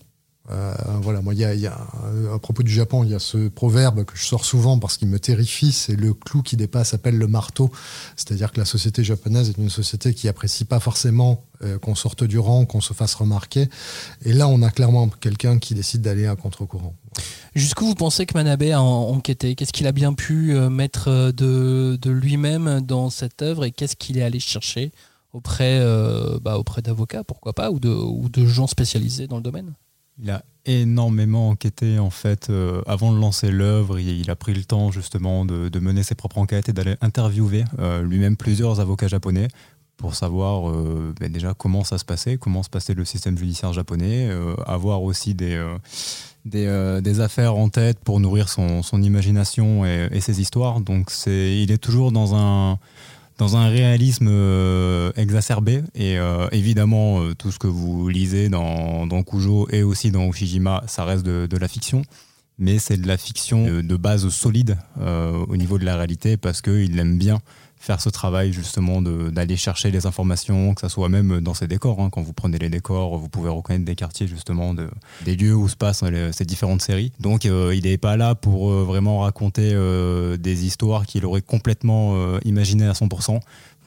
[0.51, 4.05] euh, voilà, moi, y a, a, à propos du Japon, il y a ce proverbe
[4.05, 7.27] que je sors souvent parce qu'il me terrifie, c'est le clou qui dépasse appelle le
[7.27, 7.71] marteau.
[8.17, 12.25] C'est-à-dire que la société japonaise est une société qui apprécie pas forcément euh, qu'on sorte
[12.25, 13.71] du rang, qu'on se fasse remarquer.
[14.25, 16.95] Et là, on a clairement quelqu'un qui décide d'aller à contre-courant.
[17.55, 19.55] Jusqu'où vous pensez que Manabe a enquêté?
[19.55, 23.97] Qu'est-ce qu'il a bien pu euh, mettre de, de lui-même dans cette œuvre et qu'est-ce
[23.97, 24.93] qu'il est allé chercher
[25.33, 29.43] auprès, euh, bah, auprès d'avocats, pourquoi pas, ou de, ou de gens spécialisés dans le
[29.43, 29.73] domaine?
[30.19, 33.99] Il a énormément enquêté en fait euh, avant de lancer l'œuvre.
[33.99, 38.03] Il, a pris le temps justement de, mener ses propres enquêtes et d'aller interviewer euh,
[38.03, 39.49] lui-même plusieurs avocats japonais
[39.97, 40.73] pour savoir
[41.21, 44.29] ben déjà comment ça se passait, comment se passait le système judiciaire japonais,
[44.67, 45.65] avoir aussi des,
[46.45, 50.81] des, affaires en tête pour nourrir son, imagination et, et, ses histoires.
[50.81, 52.81] Donc c'est, il est toujours dans un
[53.39, 55.83] dans un réalisme euh, exacerbé.
[55.95, 60.29] Et euh, évidemment, euh, tout ce que vous lisez dans, dans, Kujo et aussi dans
[60.29, 62.03] Ushijima, ça reste de, la fiction.
[62.59, 66.97] Mais c'est de la fiction de, base solide au niveau de la réalité parce qu'il
[67.01, 67.41] aime bien
[67.85, 72.01] faire ce travail justement d'aller chercher les informations, que ce soit même dans ces décors.
[72.01, 72.09] Hein.
[72.11, 74.89] Quand vous prenez les décors, vous pouvez reconnaître des quartiers justement, de,
[75.25, 77.13] des lieux où se passent ces différentes séries.
[77.21, 79.75] Donc il n'est pas là pour vraiment raconter
[80.39, 83.41] des histoires qu'il aurait complètement imaginées à 100%.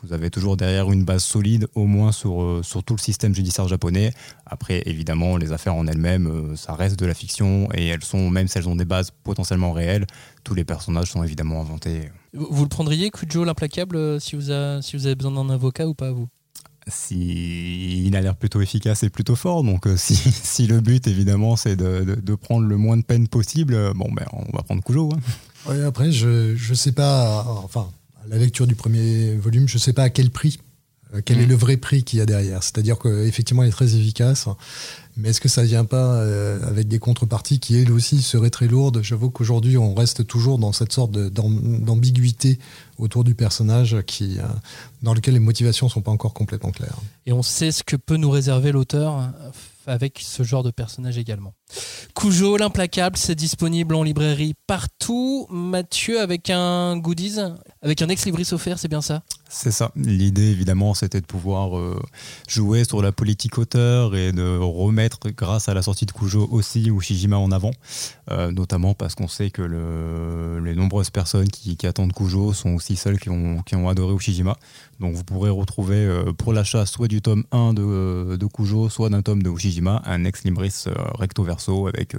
[0.08, 3.36] Vous avez toujours derrière une base solide, au moins sur, euh, sur tout le système
[3.36, 4.14] judiciaire japonais.
[4.46, 8.30] Après, évidemment, les affaires en elles-mêmes, euh, ça reste de la fiction et elles sont,
[8.30, 10.08] même si elles ont des bases potentiellement réelles,
[10.46, 12.10] tous les personnages sont évidemment inventés.
[12.34, 14.44] Vous le prendriez, Kujo l'implacable, euh, si vous,
[14.82, 16.30] si vous avez besoin d'un avocat ou pas, vous?
[16.88, 19.62] Si il a l'air plutôt efficace et plutôt fort.
[19.62, 23.92] Donc, si, si le but, évidemment, c'est de, de, prendre le moins de peine possible,
[23.94, 25.10] bon, ben, on va prendre Kujo.
[25.68, 25.82] Hein.
[25.86, 27.44] après, je ne sais pas.
[27.66, 27.90] Enfin,
[28.30, 30.60] la lecture du premier volume, je ne sais pas à quel prix,
[31.14, 31.50] euh, quel est mm.
[31.50, 32.64] le vrai prix qu'il y a derrière.
[32.64, 34.48] C'est-à-dire qu'effectivement, il est très efficace,
[35.16, 38.50] mais est-ce que ça ne vient pas euh, avec des contreparties qui, elles aussi, seraient
[38.50, 39.02] très lourdes?
[39.02, 42.60] J'avoue qu'aujourd'hui, on reste toujours dans cette sorte d'ambiguïté
[42.98, 44.44] autour du personnage qui, euh,
[45.02, 46.98] dans lequel les motivations ne sont pas encore complètement claires.
[47.26, 49.32] Et on sait ce que peut nous réserver l'auteur
[49.88, 51.54] avec ce genre de personnage également.
[52.16, 55.48] Cujo, l'implacable, c'est disponible en librairie partout.
[55.50, 57.38] Mathieu, avec un goodies,
[57.82, 59.24] avec un ex-libris offert, c'est bien ça?
[59.50, 59.92] C'est ça.
[59.96, 62.02] L'idée, évidemment, c'était de pouvoir euh,
[62.50, 66.90] jouer sur la politique auteur et de remettre, grâce à la sortie de Cujo aussi,
[66.90, 67.72] Ushijima en avant.
[68.30, 69.62] Euh, notamment parce qu'on sait que
[70.64, 74.58] les nombreuses personnes qui, attendent Cujo sont aussi celles qui ont, adoré Ushijima.
[75.00, 79.10] Donc vous pourrez retrouver euh, pour l'achat soit du tome 1 de, de Kujo, soit
[79.10, 80.86] d'un tome de Ushijima, un ex-libris
[81.18, 82.16] recto verso avec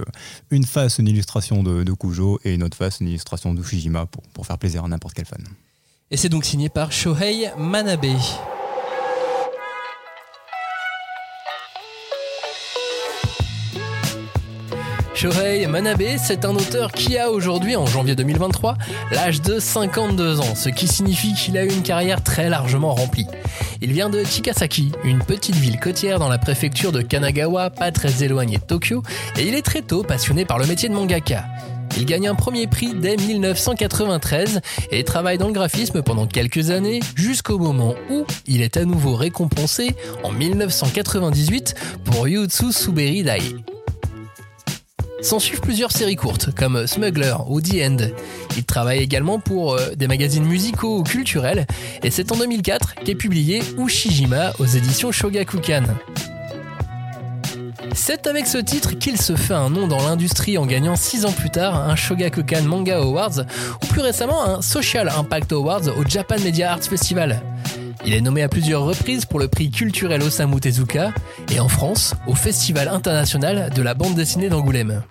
[0.50, 4.22] une face, une illustration de, de Kujo et une autre face, une illustration d'Ushijima pour,
[4.28, 5.44] pour faire plaisir à n'importe quel fan.
[6.11, 8.07] Et c'est donc signé par Shohei Manabe.
[15.14, 18.79] Shohei Manabe, c'est un auteur qui a aujourd'hui, en janvier 2023,
[19.11, 23.27] l'âge de 52 ans, ce qui signifie qu'il a eu une carrière très largement remplie.
[23.83, 28.25] Il vient de Chikasaki, une petite ville côtière dans la préfecture de Kanagawa, pas très
[28.25, 29.03] éloignée de Tokyo,
[29.37, 31.44] et il est très tôt passionné par le métier de mangaka.
[31.96, 37.01] Il gagne un premier prix dès 1993 et travaille dans le graphisme pendant quelques années
[37.14, 41.74] jusqu'au moment où il est à nouveau récompensé en 1998
[42.05, 43.40] pour Yutsu Suberi Dai.
[45.20, 47.96] S'en suivent plusieurs séries courtes, comme Smuggler ou The End.
[48.57, 51.66] Il travaille également pour euh, des magazines musicaux ou culturels,
[52.05, 55.83] et c'est en 2004 qu'est publié Ushijima aux éditions Shogakukan.
[57.94, 61.33] C'est avec ce titre qu'il se fait un nom dans l'industrie en gagnant 6 ans
[61.33, 63.40] plus tard un Shogakukan Manga Awards
[63.83, 67.42] ou plus récemment un Social Impact Awards au Japan Media Arts Festival.
[68.05, 71.12] Il est nommé à plusieurs reprises pour le prix culturel Osamu Tezuka
[71.51, 75.03] et en France au Festival international de la bande dessinée d'Angoulême.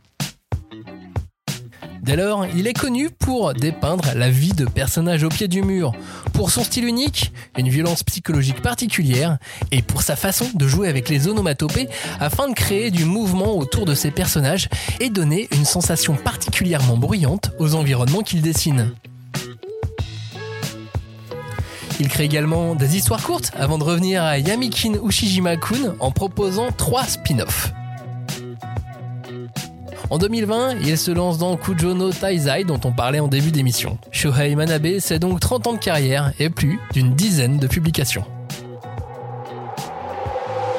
[2.08, 5.92] Dès lors, il est connu pour dépeindre la vie de personnages au pied du mur,
[6.32, 9.38] pour son style unique, une violence psychologique particulière,
[9.74, 11.90] et pour sa façon de jouer avec les onomatopées
[12.22, 14.70] afin de créer du mouvement autour de ses personnages
[15.02, 18.94] et donner une sensation particulièrement bruyante aux environnements qu'il dessine.
[22.00, 27.04] Il crée également des histoires courtes avant de revenir à Yamikin Ushijima-kun en proposant trois
[27.04, 27.74] spin-offs.
[30.10, 33.98] En 2020, il se lance dans Kujo no Taizai dont on parlait en début d'émission.
[34.12, 38.24] Shohei Manabe, c'est donc 30 ans de carrière et plus d'une dizaine de publications.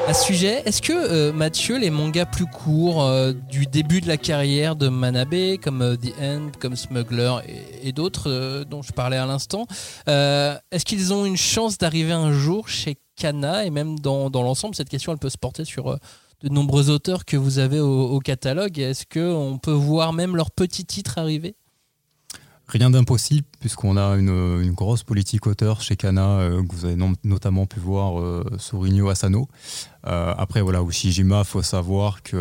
[0.07, 4.07] À ce sujet, est-ce que euh, Mathieu, les mangas plus courts euh, du début de
[4.07, 7.31] la carrière de Manabe, comme euh, The End, comme Smuggler
[7.83, 9.67] et, d'autres dont je parlais à l'instant,
[10.07, 14.73] est-ce qu'ils ont une chance d'arriver un jour chez Kana et même dans, dans l'ensemble?
[14.73, 15.99] Cette question, elle peut se porter sur
[16.41, 18.79] de nombreux auteurs que vous avez au, catalogue.
[18.79, 21.55] Est-ce qu'on peut voir même leurs petits titres arriver?
[22.67, 27.65] Rien d'impossible, puisqu'on a une, grosse politique auteur chez Kana, euh, que vous avez notamment
[27.65, 29.47] pu voir euh, sur Inyo Asano.
[30.05, 32.37] Euh, après, voilà, Ushijima, il faut savoir qu'il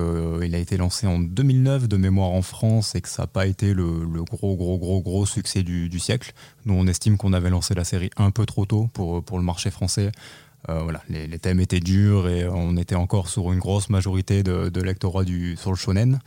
[0.55, 3.73] a été lancé en 2009 de mémoire en France et que ça n'a pas été
[3.73, 6.35] le, gros, gros, gros, gros succès du, siècle.
[6.67, 9.71] Nous, on estime qu'on avait lancé la série un peu trop tôt pour le marché
[9.71, 10.13] français
[10.67, 14.81] voilà, les, thèmes étaient durs et on était encore sur une grosse majorité de, de
[14.83, 16.19] lectorat du, sur le shonen.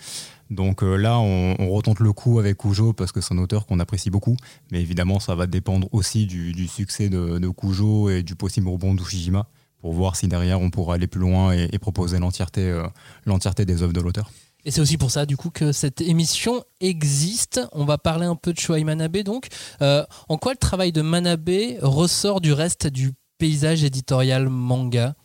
[0.50, 4.10] Donc là, on, retente le coup avec Kujo parce que c'est un auteur qu'on apprécie
[4.10, 4.36] beaucoup.
[4.72, 8.96] Mais évidemment, ça va dépendre aussi du, succès de, de, Kujo et du possible rebond
[8.96, 9.48] d'Ushijima
[9.80, 12.82] pour voir si derrière on pourra aller plus loin et, proposer l'entièreté
[13.26, 14.30] l'entièreté des œuvres de l'auteur.
[14.64, 17.62] Et c'est aussi pour ça, du coup, que cette émission existe.
[17.72, 19.48] On va parler un peu de Shoei Manabe, donc.
[19.82, 21.50] Euh, en quoi le travail de Manabe
[21.82, 25.16] ressort du reste du paysage éditorial manga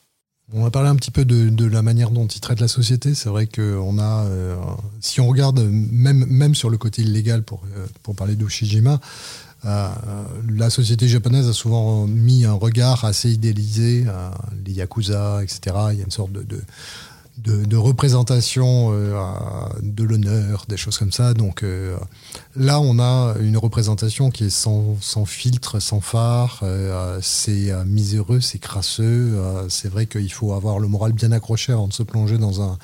[0.55, 3.17] on va parler un petit peu de, la manière dont il traite la société.
[3.17, 4.55] C'est vrai qu'on a, euh,
[5.01, 9.01] si on regarde même, même sur le côté illégal pour, euh, pour parler d'Ushijima,
[9.65, 14.07] la société japonaise a souvent mis un regard assez idéalisé,
[14.65, 15.77] les yakuza, etc.
[15.91, 16.61] Il y a une sorte de,
[17.77, 19.15] représentation euh,
[19.83, 21.35] de l'honneur, des choses comme ça.
[21.35, 21.97] Donc euh,
[22.55, 24.97] là, on a une représentation qui est sans,
[25.27, 26.61] filtre, sans phare.
[26.63, 29.39] Euh, c'est miséreux, c'est crasseux.
[29.69, 32.79] c'est vrai qu'il faut avoir le moral bien accroché avant de se plonger dans un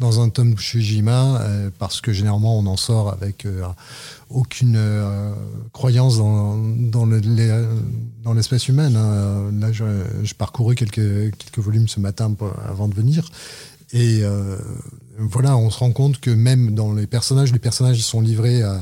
[0.00, 1.40] dans un tome Shujima,
[1.78, 3.46] parce que généralement on en sort avec
[4.30, 4.80] aucune
[5.72, 8.96] croyance dans, dans l'espèce humaine.
[8.96, 9.52] Hein.
[9.60, 9.84] Là, je,
[10.24, 12.34] je parcouru quelques, quelques volumes ce matin
[12.68, 13.30] avant de venir.
[13.92, 14.56] Et euh,
[15.18, 18.80] voilà, on se rend compte que même dans les personnages, les personnages sont livrés à,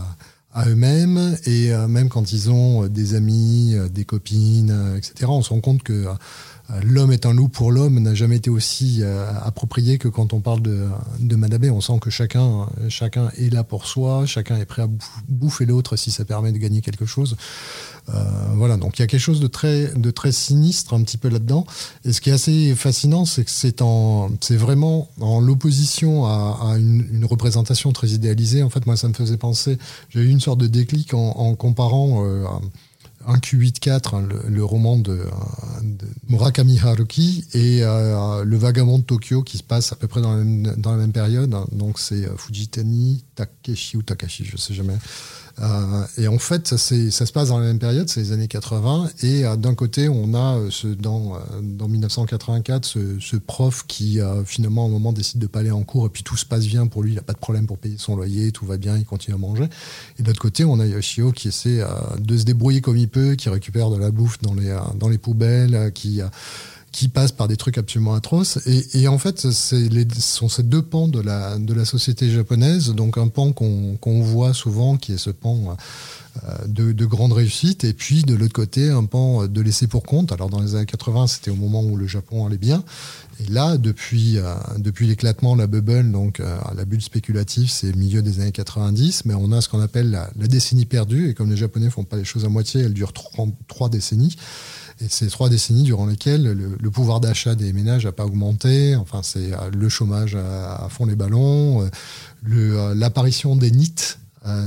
[0.66, 5.26] eux-mêmes et euh, même quand ils ont des amis, euh, des copines, etc.
[5.28, 6.06] On se rend compte que
[6.84, 9.02] l'homme est un loup pour l'homme n'a jamais été aussi
[9.44, 10.86] approprié que quand on parle de,
[11.18, 11.70] de Manabé.
[11.70, 14.88] On sent que chacun, chacun est là pour soi, chacun est prêt à
[15.28, 17.36] bouffer l'autre si ça permet de gagner quelque chose.
[18.08, 18.12] Euh,
[18.54, 21.28] voilà, donc il y a quelque chose de très, de très sinistre un petit peu
[21.28, 21.66] là-dedans.
[22.04, 26.76] Et ce qui est assez fascinant, c'est que c'est en, c'est vraiment en l'opposition à,
[26.78, 28.62] une, représentation très idéalisée.
[28.62, 32.24] En fait, moi, ça me faisait penser, j'ai eu une sorte de déclic en, comparant
[32.24, 32.44] euh,
[33.26, 35.20] un Q84, hein, le, roman de,
[36.28, 40.34] Murakami Haruki, et euh, Le Vagabond de Tokyo, qui se passe à peu près dans
[40.34, 41.54] la même, période.
[41.72, 44.96] Donc c'est Fujitani Takeshi ou Takashi, je sais jamais.
[45.60, 49.10] Euh, et en fait, ça, se passe dans la même période, c'est les années 80.
[49.22, 54.18] Et euh, d'un côté, on a euh, ce, dans, dans 1984 ce, ce, prof qui
[54.44, 56.66] finalement à un moment décide de pas aller en cours et puis tout se passe
[56.66, 58.96] bien pour lui, il n'a pas de problème pour payer son loyer, tout va bien,
[58.96, 59.68] il continue à manger.
[60.18, 61.82] Et de l'autre côté, on a Yoshio qui essaie
[62.18, 65.18] de se débrouiller comme il peut, qui récupère de la bouffe dans les, dans les
[65.18, 66.20] poubelles, qui
[66.92, 68.58] qui passe par des trucs absolument atroces.
[68.66, 72.90] Et, et en fait, les, sont ces deux pans de la, de la société japonaise.
[72.90, 75.76] Donc un pan qu'on voit souvent, qui est ce pan
[76.44, 80.02] euh, de, de, grande réussite, et puis de l'autre côté, un pan de laisser pour
[80.02, 80.32] compte.
[80.32, 82.82] Alors dans les années 80, c'était au moment où le Japon allait bien.
[83.40, 88.20] Et là, depuis, euh, depuis l'éclatement, la bubble, donc euh, la bulle spéculative, c'est milieu
[88.20, 91.50] des années 90, mais on a ce qu'on appelle la, la, décennie perdue, et comme
[91.50, 94.36] les Japonais font pas les choses à moitié, elle dure trois décennies.
[95.08, 99.52] Ces trois décennies durant lesquelles le, pouvoir d'achat des ménages n'a pas augmenté, enfin c'est
[99.52, 101.88] euh, le chômage à, fond les ballons, euh,
[102.50, 104.18] euh, l'apparition des NIT,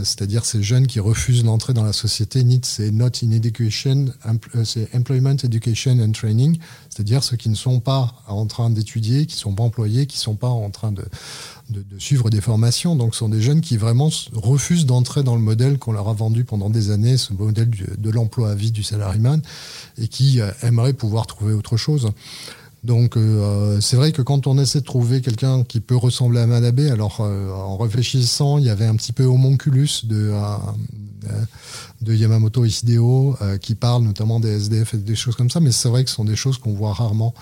[0.03, 2.43] c'est-à-dire ces jeunes qui refusent d'entrer dans la société.
[2.43, 4.05] NIT, c'est Not in Education,
[4.63, 9.35] c'est Employment, Education and Training, c'est-à-dire ceux qui ne sont pas en train d'étudier, qui
[9.35, 11.03] ne sont pas employés, qui ne sont pas en train de,
[11.69, 12.95] de, suivre des formations.
[12.95, 16.13] Donc, ce sont des jeunes qui vraiment refusent d'entrer dans le modèle qu'on leur a
[16.13, 19.41] vendu pendant des années, ce modèle de l'emploi à vie du salariman,
[19.97, 22.11] et qui euh, aimeraient pouvoir trouver autre chose.
[22.83, 26.47] Donc euh, c'est vrai que quand on essaie de trouver quelqu'un qui peut ressembler à
[26.47, 30.33] Manabe, alors euh, en réfléchissant, il y avait un petit peu homonculus de,
[32.01, 35.89] de Yamamoto Ishideo qui parle notamment des SDF et des choses comme ça, mais c'est
[35.89, 37.33] vrai que ce sont des choses qu'on voit rarement.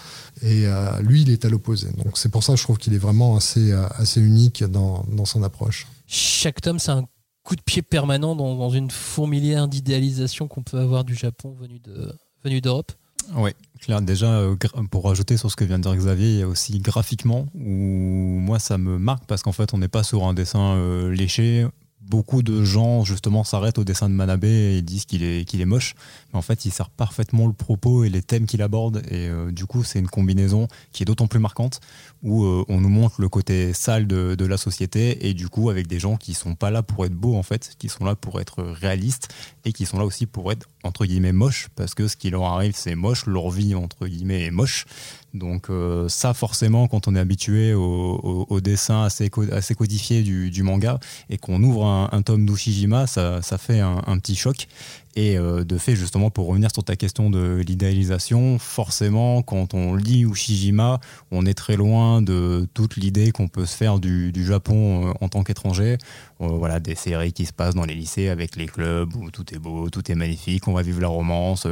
[0.41, 0.65] Et
[1.01, 1.89] lui, il est à l'opposé.
[2.03, 5.25] Donc c'est pour ça que je trouve qu'il est vraiment assez, assez unique dans, dans
[5.25, 5.87] son approche.
[6.07, 7.05] Chaque tome, c'est un
[7.43, 11.79] coup de pied permanent dans, dans une fourmilière d'idéalisation qu'on peut avoir du Japon venu
[11.79, 12.13] de
[12.43, 12.91] venu d'Europe
[13.35, 14.01] Oui, clair.
[14.01, 14.55] Déjà, euh,
[14.89, 17.61] pour rajouter sur ce que vient de dire Xavier, il y a aussi graphiquement où
[17.61, 21.65] moi ça me marque parce qu'en fait on n'est pas sur un dessin euh, léché,
[22.01, 25.65] beaucoup de gens justement s'arrêtent au dessin de Manabe et disent qu'il est, qu'il est
[25.65, 25.95] moche.
[26.31, 29.03] Mais en fait, il sert parfaitement le propos et les thèmes qu'il aborde.
[29.09, 31.79] Et euh, du coup, c'est une combinaison qui est d'autant plus marquante
[32.23, 35.69] où euh, on nous montre le côté sale de, de, la société et du coup
[35.69, 38.15] avec des gens qui sont pas là pour être beaux en fait, qui sont là
[38.15, 39.29] pour être réalistes
[39.65, 42.43] et qui sont là aussi pour être entre guillemets moches parce que ce qui leur
[42.43, 44.85] arrive c'est moche, leur vie entre guillemets est moche.
[45.33, 51.37] Donc euh, ça, forcément, quand on est habitué au, dessin assez, codifié du, manga et
[51.37, 54.67] qu'on ouvre un, tome d'Ushijima, ça, fait un, petit choc.
[55.15, 59.95] Et euh, de fait, justement, pour revenir sur ta question de l'idéalisation, forcément, quand on
[59.95, 60.99] lit Ushijima,
[61.31, 65.27] on est très loin de toute l'idée qu'on peut se faire du, Japon euh, en
[65.27, 65.97] tant qu'étranger.
[66.39, 69.53] Euh, voilà, des séries qui se passent dans les lycées avec les clubs où tout
[69.53, 71.67] est beau, tout est magnifique, on va vivre la romance.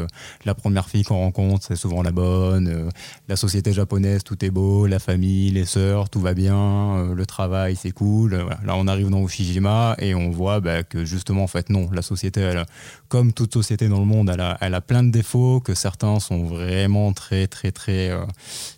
[0.45, 2.89] la première fille qu'on rencontre, c'est souvent la bonne.
[3.27, 7.75] la société japonaise, tout est beau, la famille, les sœurs, tout va bien, le travail,
[7.75, 8.45] c'est cool.
[8.63, 12.01] Là, on arrive dans Ushijima et on voit bah, que justement, en fait, non, la
[12.01, 12.65] société, elle,
[13.07, 17.13] comme toute société dans le monde, elle a, plein de défauts, que certains sont vraiment
[17.13, 18.25] très, très, très, euh,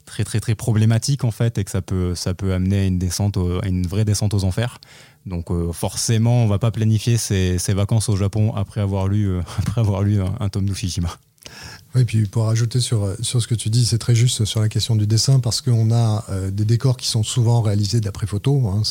[0.05, 2.99] très, très, très, problématiques en fait, et que ça peut, ça peut amener à une,
[2.99, 4.79] descente, à une vraie descente aux enfers.
[5.25, 9.41] Donc euh, forcément, on va pas planifier ses, vacances au Japon après avoir lu, euh,
[9.59, 11.09] après avoir lu un, un tome d'Ushijima.
[11.95, 14.69] Oui, puis pour rajouter sur, sur ce que tu dis, c'est très juste sur la
[14.69, 18.83] question du dessin, parce qu'on a des décors qui sont souvent réalisés d'après photo, hein,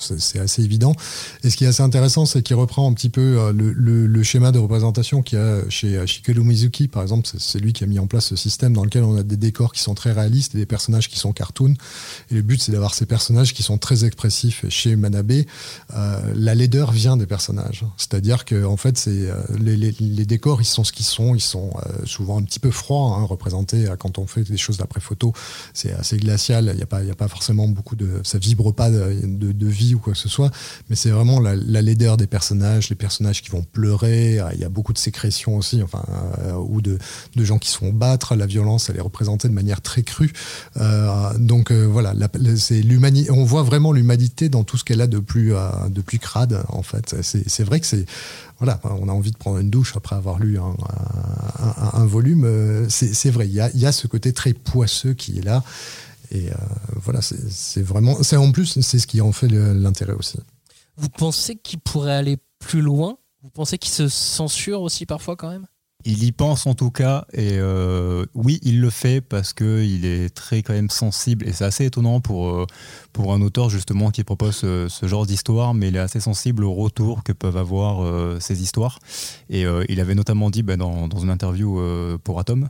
[0.00, 0.94] c'est assez évident.
[1.44, 4.06] Et ce qui est assez intéressant, c'est qu'il reprend un petit peu euh, le, le,
[4.06, 7.28] le schéma de représentation qu'il y a chez Shikeru Mizuki, par exemple.
[7.38, 9.72] C'est lui qui a mis en place ce système dans lequel on a des décors
[9.72, 11.74] qui sont très réalistes et des personnages qui sont cartoon.
[12.30, 14.64] Et le but, c'est d'avoir ces personnages qui sont très expressifs.
[14.68, 15.32] Chez Manabe,
[15.94, 17.84] euh, la laideur vient des personnages.
[17.96, 21.34] C'est-à-dire que en fait, c'est euh, les, les, les, décors, ils sont ce qu'ils sont.
[21.34, 24.78] Ils sont euh, souvent un petit peu froids, hein, représentés quand on fait des choses
[24.78, 25.32] d'après photo.
[25.74, 26.70] C'est assez glacial.
[26.72, 29.52] Il n'y a pas, y a pas forcément beaucoup de, ça vibre pas de, de,
[29.52, 30.50] de vie ou quoi que ce soit,
[30.88, 34.64] mais c'est vraiment la, laideur des personnages, les personnages qui vont pleurer, euh, il y
[34.64, 36.04] a beaucoup de sécrétions aussi, enfin,
[36.40, 36.98] euh, ou de,
[37.36, 40.32] gens qui se font battre, la violence, elle est représentée de manière très crue.
[40.76, 42.14] Euh, donc voilà,
[42.56, 45.54] c'est l'humanité, on voit vraiment l'humanité dans tout ce qu'elle a de plus,
[45.88, 47.16] de plus crade, en fait.
[47.22, 48.04] C'est vrai que c'est
[48.60, 52.86] voilà, on a envie de prendre une douche après avoir lu un, volume.
[52.88, 55.64] C'est vrai, il y a, y a, ce côté très poisseux qui est là.
[56.30, 56.54] Et euh,
[56.96, 58.22] voilà, c'est vraiment.
[58.22, 60.38] C'est en plus, c'est ce qui en fait l'intérêt aussi.
[60.96, 63.18] Vous pensez qu'il pourrait aller plus loin?
[63.42, 65.66] Vous pensez qu'il se censure aussi parfois quand même?
[66.04, 70.34] Il y pense en tout cas, et euh, oui, il le fait parce qu'il est
[70.34, 72.66] très quand même sensible, et c'est assez étonnant pour, euh,
[73.12, 76.74] pour un auteur justement qui propose ce, genre d'histoire, mais il est assez sensible au
[76.74, 78.98] retour que peuvent avoir ces histoires.
[79.48, 81.80] Et il avait notamment dit bah, dans, dans, une interview
[82.22, 82.68] pour Atom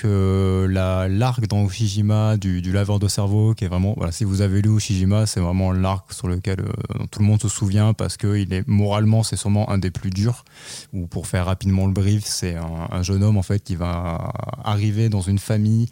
[0.00, 0.66] que
[1.08, 4.74] l'arc dans Ushijima du, du, laveur de cerveau, qui est vraiment, si vous avez lu
[4.74, 8.52] Ushijima, c'est vraiment l'arc sur lequel euh, tout le monde se souvient parce que il
[8.54, 10.44] est moralement, c'est sûrement un des plus durs.
[10.94, 14.32] Ou pour faire rapidement le brief, c'est un, un, jeune homme en fait qui va
[14.64, 15.88] arriver dans une famille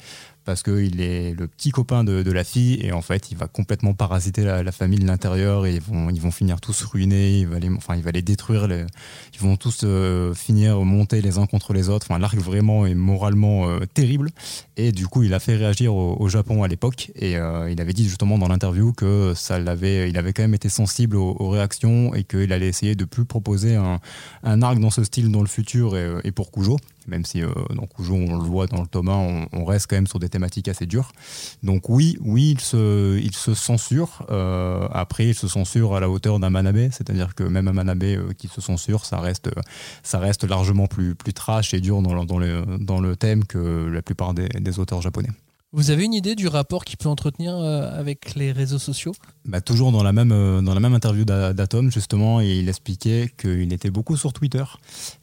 [0.49, 3.93] parce qu'il est le petit copain de, la fille et en fait il va complètement
[3.93, 7.59] parasiter la, famille de l'intérieur et ils vont, ils vont finir tous ruinés, il va
[7.59, 12.07] les, enfin, les détruire, ils vont tous euh, finir monter les uns contre les autres.
[12.09, 14.31] Enfin, l'arc vraiment est moralement euh, terrible
[14.79, 17.93] et du coup il a fait réagir au, Japon à l'époque et euh, il avait
[17.93, 22.15] dit justement dans l'interview que ça l'avait, il avait quand même été sensible aux, réactions
[22.15, 24.01] et qu'il allait essayer de plus proposer un,
[24.45, 27.49] un, arc dans ce style dans le futur et, et pour Kujo même si euh,
[27.75, 30.29] dans Cujo, on le voit dans le tome 1, on, reste quand même sur des
[30.29, 31.13] thématiques assez dures.
[31.63, 34.27] Donc oui, oui, il se, il se censure.
[34.31, 38.03] Euh, après, il se censure à la hauteur d'un Manabe, c'est-à-dire que même un Manabe
[38.05, 39.51] euh, qui se censure, ça reste,
[40.03, 43.45] ça reste largement plus, plus trash et dur dans le, dans le, dans le thème
[43.45, 45.31] que la plupart des auteurs japonais.
[45.73, 49.13] Vous avez une idée du rapport qu'il peut entretenir avec les réseaux sociaux?
[49.49, 53.73] Bah, toujours dans la même, euh, dans la même interview d'Atom, justement, il expliquait qu'il
[53.73, 54.65] était beaucoup sur Twitter.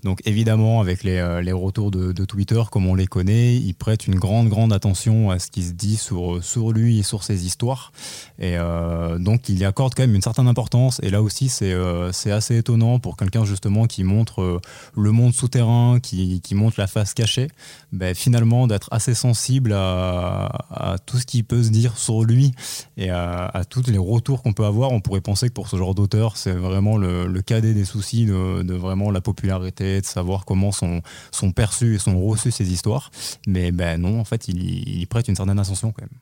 [0.03, 4.07] Donc évidemment, avec les, euh, les retours de, Twitter, comme on les connaît, il prête
[4.07, 7.45] une grande, grande attention à ce qui se dit sur, sur lui et sur ses
[7.45, 7.91] histoires.
[8.39, 10.99] Et euh, donc il y accorde quand même une certaine importance.
[11.03, 14.59] Et là aussi, c'est euh, assez étonnant pour quelqu'un justement qui montre
[14.97, 17.47] le monde souterrain, qui, qui montre la face cachée,
[17.91, 22.51] ben, finalement d'être assez sensible à, à, tout ce qui peut se dire sur lui
[22.97, 25.95] et à, toutes les retour qu'on peut avoir, on pourrait penser que pour ce genre
[25.95, 31.01] d'auteur, c'est vraiment le, cadet des soucis de, vraiment la popularité, de savoir comment sont,
[31.31, 33.11] sont et sont reçus ces histoires.
[33.47, 36.19] Mais ben non, en fait, il, prête une certaine ascension quand même.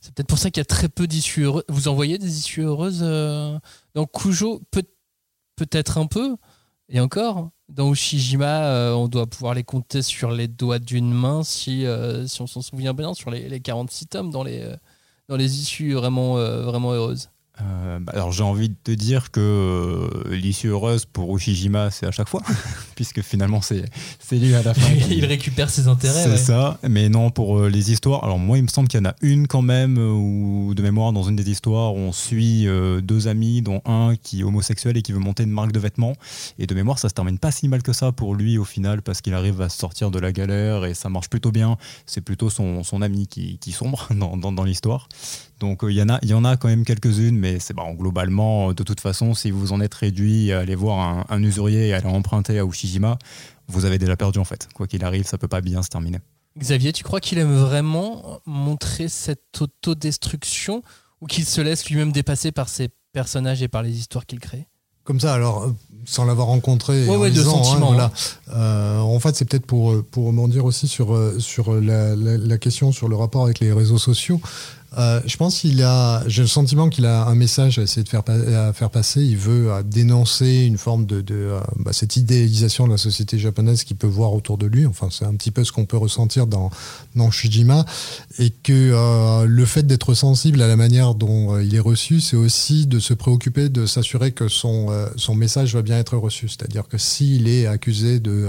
[0.00, 1.64] C'est peut-être pour ça qu'il y a très peu d'issues heureuses.
[1.68, 3.58] Vous envoyez des issues heureuses euh,
[3.94, 4.82] dans peut,
[5.56, 6.36] Peut-être un peu,
[6.88, 7.50] et encore.
[7.68, 12.26] Dans Ushijima, euh, on doit pouvoir les compter sur les doigts d'une main si, euh,
[12.26, 14.76] si on s'en souvient bien, sur les, les 46 tomes dans les
[15.28, 17.30] dans les issues euh, vraiment heureuses
[17.62, 22.06] euh, bah, alors j'ai envie de te dire que euh, l'issue heureuse pour Ushijima c'est
[22.06, 22.42] à chaque fois
[22.96, 23.84] puisque finalement c'est
[24.32, 27.92] lui à la fin il récupère ses intérêts c'est ça mais non pour euh, les
[27.92, 30.82] histoires alors moi il me semble qu'il y en a une quand même ou de
[30.82, 32.66] mémoire dans une des histoires on suit
[33.02, 36.14] deux amis dont un qui est homosexuel et qui veut monter une marque de vêtements
[36.58, 39.02] et de mémoire ça se termine pas si mal que ça pour lui au final
[39.02, 41.76] parce qu'il arrive à sortir de la galère et ça marche plutôt bien.
[42.06, 45.08] C'est plutôt son, son ami qui, qui sombre dans, dans, dans l'histoire
[45.64, 47.94] donc il y en a il y en a quand même quelques-unes mais c'est bon,
[47.94, 51.88] globalement, de toute façon, si vous en êtes réduit à aller voir un, un usurier
[51.88, 53.18] et aller emprunter à Ushijima,
[53.68, 54.68] vous avez déjà perdu en fait.
[54.74, 56.18] Quoi qu'il arrive, ça peut pas bien se terminer.
[56.58, 60.82] Xavier, tu crois qu'il aime vraiment montrer cette autodestruction
[61.20, 64.66] ou qu'il se laisse lui-même dépasser par ses personnages et par les histoires qu'il crée?
[65.04, 65.72] Comme ça, alors, euh,
[66.06, 68.10] sans l'avoir rencontré, Ouais, en ouais, de lisant, hein, sentiment, voilà.
[68.54, 72.58] Euh, en fait, c'est peut-être pour, pour rebondir aussi sur, euh, sur la, la- la
[72.58, 74.40] question sur le rapport avec les réseaux sociaux.
[74.98, 78.08] Euh, je pense qu'il a, j'ai le sentiment qu'il a un message à essayer de
[78.08, 79.22] faire, à faire passer.
[79.22, 83.38] Il veut euh, dénoncer une forme de, de euh, bah, cette idéalisation de la société
[83.38, 84.86] japonaise qu'il peut voir autour de lui.
[84.86, 86.70] Enfin, c'est un petit peu ce qu'on peut ressentir dans,
[87.14, 87.84] dans Shijima.
[88.38, 92.36] Et que euh, le fait d'être sensible à la manière dont il est reçu, c'est
[92.36, 96.48] aussi de se préoccuper de s'assurer que son, euh, son message va bien être reçu.
[96.48, 98.48] C'est-à-dire que s'il est accusé de,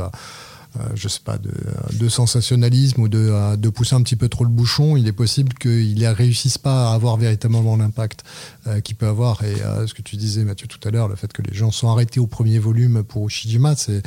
[0.96, 1.52] je sais pas, de,
[1.94, 5.14] de sensationnalisme ou de, euh, de pousser un petit peu trop le bouchon, il est
[5.14, 8.24] possible qu'il ne réussisse pas à avoir véritablement l'impact
[8.68, 9.44] euh, qu'il peut avoir.
[9.44, 11.72] Et euh, ce que tu disais, Mathieu, tout à l'heure, le fait que les gens
[11.72, 14.02] sont arrêtés au premier volume pour Ushijima, c'est.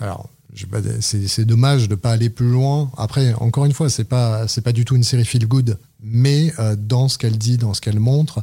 [0.00, 0.28] Alors,
[1.00, 2.90] c'est dommage de pas aller plus loin.
[2.98, 6.52] Après, encore une fois, c'est pas c'est pas du tout une série feel good, mais
[6.58, 8.40] euh, dans ce qu'elle dit, dans ce qu'elle montre,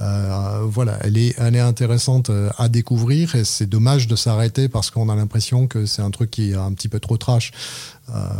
[0.00, 4.68] euh, voilà, elle est elle est intéressante euh, à découvrir et c'est dommage de s'arrêter
[4.68, 7.52] parce qu'on a l'impression que c'est un truc qui est un petit peu trop trash.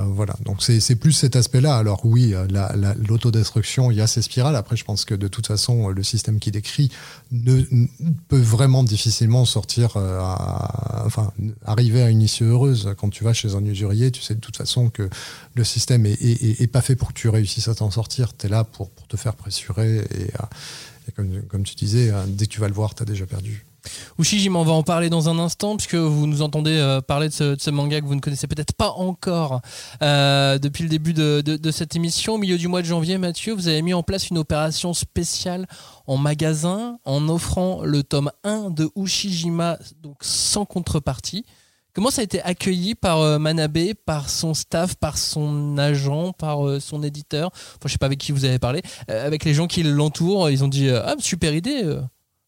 [0.07, 1.77] Voilà, donc c'est plus cet aspect-là.
[1.77, 4.57] Alors oui, la- la- l'autodestruction, il y a ces spirales.
[4.57, 6.91] Après, je pense que de toute façon, le système qui décrit
[7.33, 7.61] ne,
[8.29, 9.97] peut vraiment difficilement sortir,
[11.05, 11.33] enfin,
[11.67, 12.95] arriver à une issue heureuse.
[12.99, 15.11] Quand tu vas chez un usurier, tu sais de toute façon que
[15.55, 18.35] le système est, est- pas fait pour que tu réussisses à t'en sortir.
[18.39, 19.97] Tu es pour, te faire pressurer.
[19.99, 20.31] Et,
[21.19, 23.65] euh, comme, tu disais, euh, dès que tu vas le voir, tu as déjà perdu.
[24.19, 27.33] Ushijima, on va en parler dans un instant, puisque vous nous entendez euh, parler de
[27.33, 29.63] ce, manga que vous ne connaissez peut-être pas encore
[30.03, 32.35] depuis le début de, de- de cette émission.
[32.35, 35.67] Au milieu du mois de janvier, Mathieu, vous avez mis en place une opération spéciale
[36.07, 41.47] en magasin en offrant le tome 1 de Ushijima, donc sans contrepartie.
[41.95, 46.67] Comment ça a été accueilli par euh, Manabe, par son staff, par son agent, par
[46.67, 47.51] euh, son éditeur?
[47.53, 48.83] Enfin, je sais pas avec qui vous avez parlé.
[49.11, 51.83] Euh, avec les gens qui l'entourent, ils ont dit Ah, super idée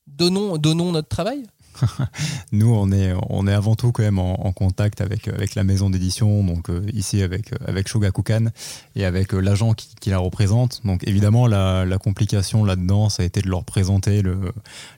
[0.06, 1.44] donnons, donnons notre travail
[2.52, 5.64] Nous, on est, on est avant tout quand même en, en contact avec, avec la
[5.64, 8.46] maison d'édition, donc euh, ici avec, avec Shogakukan
[8.96, 10.80] et avec euh, l'agent qui, la représente.
[10.84, 14.52] Donc évidemment, la, complication là-dedans, ça a été de leur présenter le,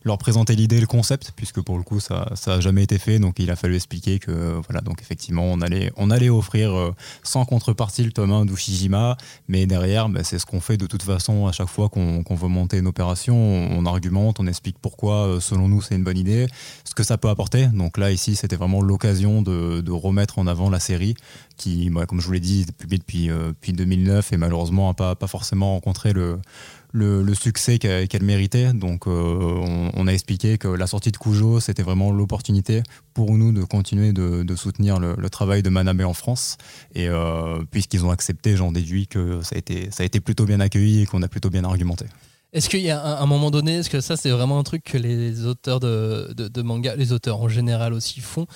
[0.04, 3.18] leur présenter l'idée, le concept, puisque pour le coup, ça, ça a jamais été fait.
[3.18, 6.94] Donc il a fallu expliquer que voilà, donc effectivement, on allait, on allait offrir euh,
[7.22, 9.16] sans contrepartie le tome 1 d'Ushijima,
[9.48, 12.48] mais derrière, bah, c'est ce qu'on fait de toute façon à chaque fois qu'on veut
[12.48, 13.36] monter une opération.
[13.36, 16.46] On, argumente, on explique pourquoi, selon nous, c'est une bonne idée
[16.84, 17.68] ce que ça peut apporter.
[17.68, 21.14] Donc là, ici, c'était vraiment l'occasion de, remettre en avant la série
[21.56, 24.88] qui, bah, comme je vous l'ai dit, est publiée depuis, euh, depuis 2009 et malheureusement
[24.88, 28.72] n'a pas, forcément rencontré le, succès qu'elle méritait.
[28.74, 32.82] Donc euh, on, a expliqué que la sortie de Cujo, c'était vraiment l'opportunité
[33.14, 36.58] pour nous de continuer de, soutenir le, travail de Manabe en France.
[36.94, 40.44] Et euh, puisqu'ils ont accepté, j'en déduis que ça a, été, ça a été plutôt
[40.44, 42.04] bien accueilli et qu'on a plutôt bien argumenté.
[42.52, 44.98] Est-ce qu'il y a un, moment donné, est-ce que ça c'est vraiment un truc que
[44.98, 48.46] les auteurs de, de, de manga, les auteurs en général aussi font?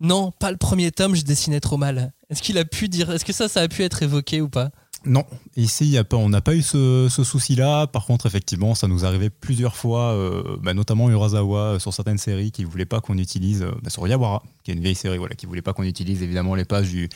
[0.00, 2.12] Non, pas le premier tome, je dessinais trop mal.
[2.30, 4.70] Est-ce qu'il a pu dire, est-ce que ça, ça a pu être évoqué ou pas?
[5.06, 5.24] Non,
[5.56, 7.86] ici, on n'a pas eu ce, souci-là.
[7.86, 12.18] Par contre, effectivement, ça nous arrivait plusieurs fois, euh, bah, notamment Urasawa, euh, sur certaines
[12.18, 14.94] séries, qui ne voulait pas qu'on utilise, euh, bah, sur Yawara, qui est une vieille
[14.94, 17.08] série, voilà, qui voulait pas qu'on utilise évidemment les pages du,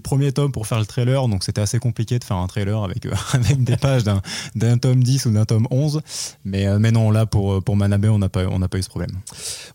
[0.00, 1.26] premier tome pour faire le trailer.
[1.26, 5.26] Donc, c'était assez compliqué de faire un trailer avec, avec des pages d'un, tome 10
[5.26, 6.00] ou d'un tome 11.
[6.44, 9.18] Mais, non, là, pour, pour Manabe, on n'a pas, on n'a pas eu ce problème.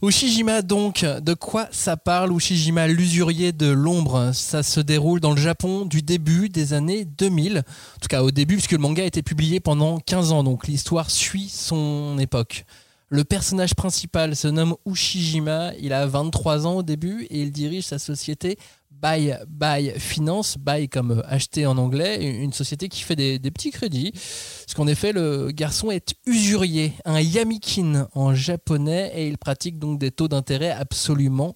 [0.02, 5.42] Ushijima donc, de quoi ça parle Ushijima, l'usurier de l'ombre, ça se déroule dans le
[5.42, 7.57] Japon du début des années 2000.
[7.60, 10.68] En tout cas au début, puisque le manga a été publié pendant 15 ans, donc
[10.68, 12.66] l'histoire suit son époque.
[13.10, 17.86] Le personnage principal se nomme Ushijima, il a 23 ans au début et il dirige
[17.86, 18.58] sa société
[18.92, 24.12] Buy Buy Finance, Buy comme acheter en anglais, une société qui fait des, petits crédits.
[24.12, 30.00] Parce qu'en effet, le garçon est usurier, un yamikin en japonais, et il pratique donc
[30.00, 31.54] des taux d'intérêt absolument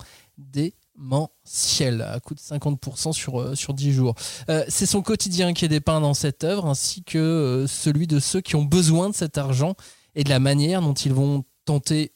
[0.97, 4.15] démentiels, à coût de 50% sur, euh, sur 10 jours.
[4.49, 8.19] Euh, C'est son quotidien qui est dépeint dans cette œuvre, ainsi que euh, celui de
[8.19, 9.75] ceux qui ont besoin de cet argent
[10.15, 12.11] et de la manière dont ils vont tenter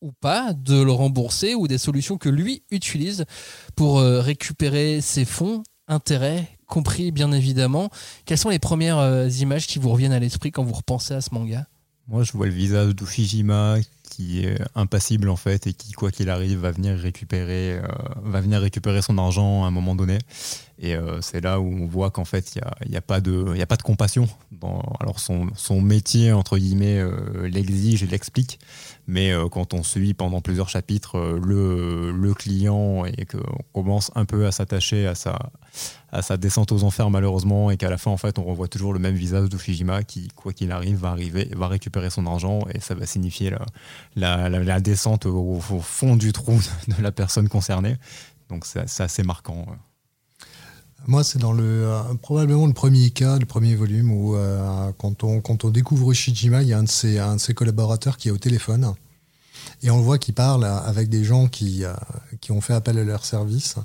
[0.00, 3.26] ou pas de le rembourser ou des solutions que lui utilise
[3.76, 7.90] pour récupérer ses fonds, intérêts compris bien évidemment.
[8.24, 11.34] Quelles sont les premières images qui vous reviennent à l'esprit quand vous repensez à ce
[11.34, 11.66] manga?
[12.08, 13.76] Moi, je vois le visage d'Ushijima
[14.10, 17.82] qui est impassible en fait et qui quoi qu'il arrive va venir récupérer euh,
[18.22, 20.18] va venir récupérer son argent à un moment donné.
[20.78, 23.20] Et euh, c'est là où on voit qu'en fait il n'y a, y a, pas
[23.20, 27.02] de a pas de compassion dans, alors son, son métier entre guillemets
[27.42, 28.58] l'exige et l'explique.
[29.06, 34.46] Mais quand on suit pendant plusieurs chapitres le, le client et qu'on commence un peu
[34.46, 35.50] à s'attacher à sa
[36.12, 38.92] à sa descente aux enfers malheureusement et qu'à la fin en fait on revoit toujours
[38.92, 42.80] le même visage d'Ufijima qui quoi qu'il arrive va arriver va récupérer son argent et
[42.80, 43.54] ça va signifier
[44.16, 47.96] la, descente au, fond du trou de la personne concernée.
[48.48, 49.66] Donc c'est assez marquant
[51.06, 55.24] moi, c'est dans le euh, probablement le premier cas, le premier volume où euh, quand
[55.24, 58.18] on quand on découvre Ushijima, il y a un de ses un de ses collaborateurs
[58.18, 58.92] qui est au téléphone
[59.82, 61.94] et on le voit qu'il parle avec des gens qui, euh,
[62.40, 63.76] qui ont fait appel à leur service.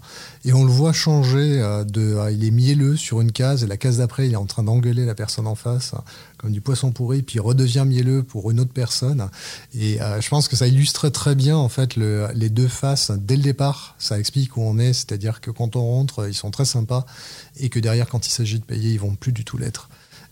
[0.43, 2.15] Et on le voit changer euh, de.
[2.15, 4.63] Euh, il est mielleux sur une case, et la case d'après, il est en train
[4.63, 5.93] d'engueuler la personne en face,
[6.37, 9.29] comme du poisson pourri, puis il redevient mielleux pour une autre personne.
[9.73, 13.37] Et je pense que ça illustre très bien, en fait, le, les deux faces dès
[13.37, 13.95] le départ.
[13.99, 17.05] Ça explique où on est, c'est-à-dire que quand on rentre, ils sont très sympas,
[17.57, 19.89] et que derrière, quand il s'agit de payer, ils vont plus du tout l'être.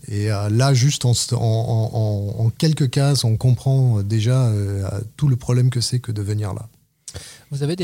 [0.08, 5.80] Et euh, là, juste en, quelques cases, on comprend déjà euh, tout le problème que
[5.80, 6.68] c'est que de venir là.
[7.50, 7.76] Vous avez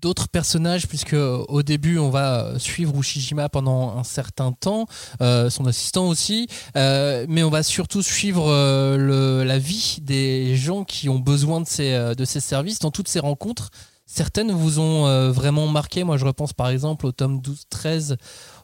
[0.00, 4.86] d'autres personnages, puisque au début on va suivre Ushijima pendant un certain temps,
[5.20, 8.52] euh, son assistant aussi, mais on va surtout suivre
[8.96, 13.70] la vie des gens qui ont besoin de ces services dans toutes ces rencontres.
[14.06, 16.04] Certaines vous ont vraiment marqué.
[16.04, 18.16] Moi, je repense par exemple au tome 12-13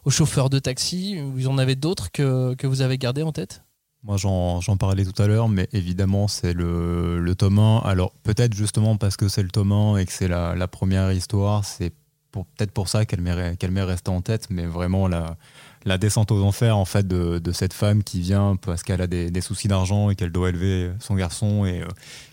[0.05, 3.63] aux chauffeurs de taxi Vous en avez d'autres que, que vous avez gardé en tête?
[4.03, 7.79] Moi, j'en parlais tout à l'heure, mais évidemment, c'est le, le, tome 1.
[7.79, 11.11] Alors, peut-être justement parce que c'est le tome 1 et que c'est la, la, première
[11.11, 11.91] histoire, c'est
[12.31, 15.37] peut-être pour ça qu'elle m'est qu'elle restée en tête, mais vraiment la,
[15.85, 19.07] la, descente aux enfers en fait de, de cette femme qui vient parce qu'elle a
[19.07, 21.87] des, des soucis d'argent et qu'elle doit élever son garçon et euh,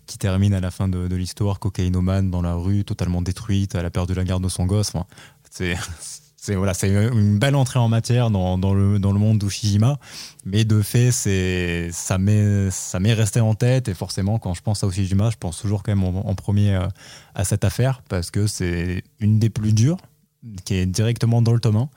[0.06, 3.90] qui termine à la fin de, l'histoire cocaïnomane dans la rue, totalement détruite, elle a
[3.90, 4.92] perdu la garde de son gosse.
[5.50, 5.74] C'est
[6.42, 10.00] c'est voilà, c'est une belle entrée en matière dans, le, dans le monde d'Ushijima,
[10.44, 14.60] mais de fait, c'est ça m'est ça m'est resté en tête et forcément quand je
[14.60, 16.88] pense à Ushijima, je pense toujours quand même en, premier euh,
[17.36, 19.98] à cette affaire parce que c'est une des plus dures
[20.64, 21.88] qui est directement dans le tome 1.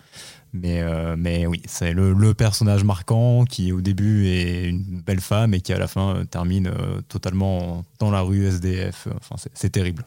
[0.53, 5.21] Mais, euh, mais oui, c'est le, le, personnage marquant qui au début est une belle
[5.21, 6.71] femme et qui à la fin euh, termine
[7.09, 9.07] totalement dans la rue SDF.
[9.17, 10.05] Enfin, c'est terrible.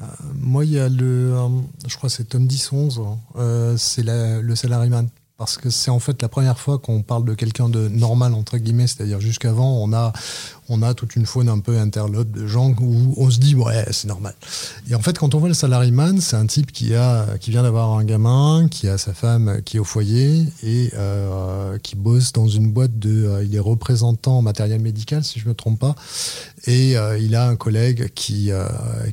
[0.00, 1.48] Euh, moi, il y a le, euh,
[1.86, 3.00] je crois que c'est tome 10-11,
[3.36, 5.08] euh, c'est le salaryman.
[5.36, 8.58] Parce que c'est en fait la première fois qu'on parle de quelqu'un de normal entre
[8.58, 10.12] guillemets, c'est-à-dire jusqu'avant on a
[10.70, 13.84] on a toute une faune un peu interlope de gens où on se dit ouais
[13.90, 14.34] c'est normal.
[14.88, 17.62] Et en fait quand on voit le salaryman, c'est un type qui a qui vient
[17.62, 22.32] d'avoir un gamin, qui a sa femme qui est au foyer et euh, qui bosse
[22.32, 25.78] dans une boîte de euh, il est représentant en matériel médical si je me trompe
[25.78, 25.94] pas
[26.66, 28.50] et euh, il a un collègue qui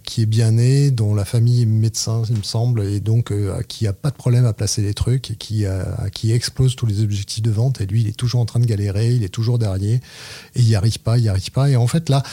[0.04, 3.34] qui est bien né, dont la famille est médecin il me semble et donc
[3.68, 5.66] qui a pas de problème à placer les trucs et qui
[6.14, 8.66] qui explose tous les objectifs de vente et lui il est toujours en train de
[8.66, 10.02] galérer, il est toujours derrière et
[10.56, 11.70] il n'y arrive pas, il n'y arrive pas.
[11.70, 12.24] Et en fait, là,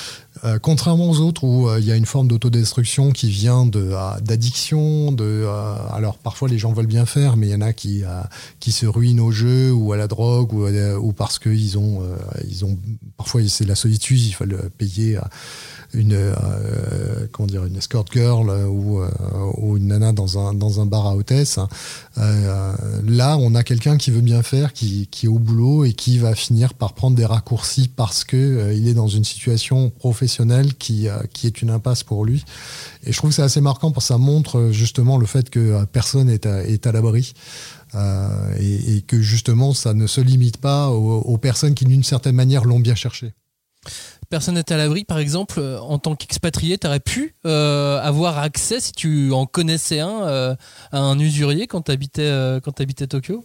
[0.44, 4.20] euh, contrairement aux autres où euh, il y a une forme d'autodestruction qui vient euh,
[4.20, 5.46] d'addiction, de
[5.92, 8.02] alors parfois les gens veulent bien faire, mais il y en a qui
[8.60, 12.02] qui se ruinent au jeu ou à la drogue ou, ou parce qu'ils ont
[12.62, 12.78] ont
[13.16, 15.18] parfois c'est la solitude, il faut le payer
[15.94, 19.08] une euh, comment dire une escort girl ou, euh,
[19.56, 21.58] ou une nana dans un dans un bar à hôtesse.
[22.18, 22.74] Euh,
[23.04, 26.18] là, on a quelqu'un qui veut bien faire, qui, qui est au boulot et qui
[26.18, 31.08] va finir par prendre des raccourcis parce que il est dans une situation professionnelle qui
[31.32, 32.44] qui est une impasse pour lui.
[33.04, 35.84] Et je trouve que c'est assez marquant parce que ça montre justement le fait que
[35.86, 37.34] personne est à, est à l'abri.
[38.58, 42.34] et, et, que justement ça ne se limite pas aux, aux personnes qui d'une certaine
[42.34, 43.34] manière l'ont bien cherché
[44.34, 48.80] personne n'est à l'abri, par exemple, euh, en tant qu'expatrié, tu pu euh, avoir accès,
[48.80, 50.56] si tu en connaissais un, euh,
[50.90, 52.28] à un usurier quand tu habitais,
[52.80, 53.44] habitais Tokyo?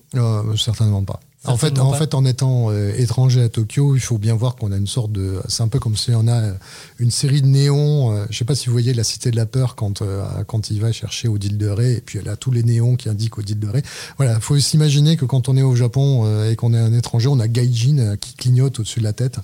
[0.57, 1.19] Certainement pas.
[1.45, 4.73] En fait, en fait, en étant euh, étranger à Tokyo, il faut bien voir qu'on
[4.73, 5.39] a une sorte de.
[5.47, 6.53] C'est un peu comme si on a euh,
[6.99, 8.11] une série de néons.
[8.11, 10.03] Euh, je sais pas si vous voyez la Cité de la Peur quand
[10.47, 13.07] quand il va chercher Odile de Ré, et puis elle a tous les néons qui
[13.07, 13.83] indiquent Odile de Ré.
[14.17, 17.29] Voilà, il faut s'imaginer que quand on est au Japon et qu'on est un étranger,
[17.29, 19.39] on a Gaijin qui clignote au-dessus de la tête,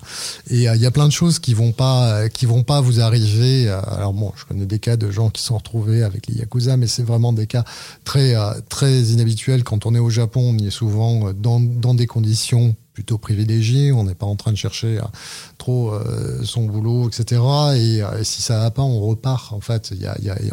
[0.50, 3.68] et il y a plein de choses qui vont pas qui vont pas vous arriver.
[3.68, 6.86] Alors bon, je connais des cas de gens qui sont retrouvés avec les yakuza, mais
[6.86, 7.64] c'est vraiment des cas
[8.04, 8.34] très
[8.68, 9.64] très inhabituels.
[9.64, 13.92] Quand on est au Japon, on y est souvent dans dans des conditions plutôt privilégié.
[13.92, 14.98] On n'est pas en train de chercher
[15.58, 15.92] trop
[16.44, 17.42] son boulot, etc.
[17.76, 19.52] Et, si ça va pas, on repart.
[19.52, 19.92] En fait,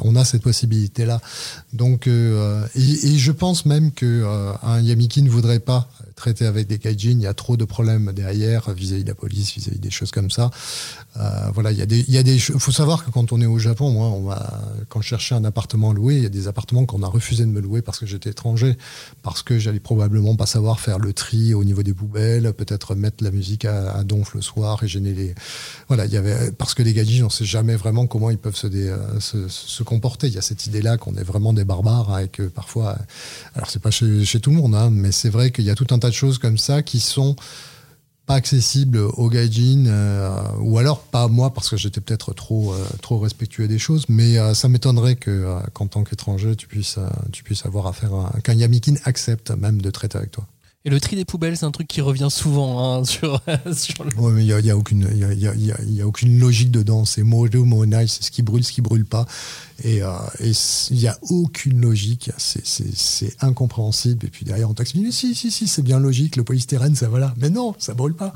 [0.02, 1.22] on a cette possibilité là.
[1.72, 2.10] Donc, et,
[2.76, 4.26] et, je pense même que
[4.62, 7.12] un Yamiki ne voudrait pas traiter avec des gaijin.
[7.12, 10.30] Il y a trop de problèmes derrière vis-à-vis de la police, vis-à-vis des choses comme
[10.30, 10.52] ça.
[11.18, 12.40] Euh, voilà, il y a des, il y a des.
[12.40, 15.44] Faut savoir que quand on est au Japon, moi, on va, quand je cherchais un
[15.46, 18.08] appartement loué, il y a des appartements qu'on a refusé de me louer parce que
[18.08, 18.78] j'étais étranger,
[19.22, 23.24] parce que j'allais probablement pas savoir faire le tri au niveau des poubelles, peut-être mettre
[23.24, 25.36] la musique à, à donf le soir et gêner les.
[25.88, 28.56] Voilà, il y avait parce que les gaijins, on sait jamais vraiment comment ils peuvent
[28.56, 30.28] se, euh, se, se, comporter.
[30.28, 32.98] Il y a cette idée-là qu'on est vraiment des barbares hein, et que parfois,
[33.54, 35.76] alors c'est pas chez, chez tout le monde, hein, mais c'est vrai qu'il y a
[35.76, 37.36] tout un tas de choses comme ça qui sont
[38.26, 43.20] pas accessible au gaijin euh, ou alors pas moi parce que j'étais peut-être trop euh,
[43.20, 47.00] respectueux des choses mais euh, ça m'étonnerait que qu'en tant qu'étranger tu puisses
[47.32, 48.12] tu puisses avoir affaire
[48.44, 50.46] qu'un yamikin accepte même de traiter avec toi
[50.86, 53.42] et le tri des poubelles, c'est un truc qui revient souvent hein, sur,
[53.74, 54.14] sur le...
[54.18, 56.40] Ouais, mais il n'y a, y a, aucune, y a, y a, y a aucune
[56.40, 57.06] logique dedans.
[57.06, 59.26] C'est mojo, monai, c'est ce qui brûle, ce qui brûle pas.
[59.84, 60.54] Et il euh,
[60.92, 62.32] n'y a aucune logique.
[62.38, 64.26] C'est incompréhensible.
[64.26, 66.36] Et puis derrière, on t'explique, si, si, si, c'est bien logique.
[66.36, 67.34] Le polystyrène, ça voilà.
[67.38, 68.34] Mais non, ça brûle pas.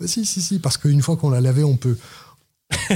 [0.00, 1.96] Mais si, si, si, parce qu'une fois qu'on l'a lavé, on peut.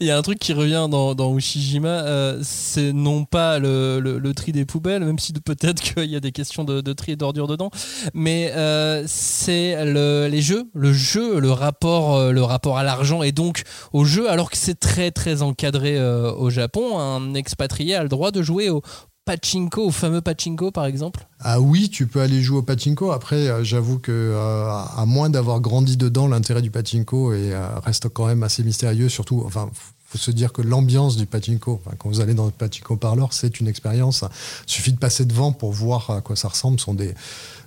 [0.00, 4.52] Il y a un truc qui revient dans, Ushijima, euh, c'est non pas le, tri
[4.52, 7.70] des poubelles, même si peut-être qu'il y a des questions de, tri et d'ordures dedans,
[8.14, 13.22] mais euh, c'est le, les jeux, le jeu, le rapport, euh, le rapport à l'argent
[13.22, 13.62] et donc
[13.92, 16.98] au jeu, alors que c'est très très encadré au Japon.
[16.98, 18.82] Un expatrié a le droit de jouer au,
[19.28, 23.12] pachinko, au fameux pachinko par exemple Ah oui, tu peux aller jouer au pachinko.
[23.12, 28.08] Après, euh, j'avoue que euh, à moins d'avoir grandi dedans, l'intérêt du pachinko euh, reste
[28.08, 29.10] quand même assez mystérieux.
[29.10, 29.68] Surtout, enfin,
[30.06, 33.60] faut se dire que l'ambiance du pachinko, quand vous allez dans le pachinko parleur, c'est
[33.60, 34.24] une expérience.
[34.66, 36.80] Il suffit de passer devant pour voir à quoi ça ressemble.
[36.80, 37.14] Sont des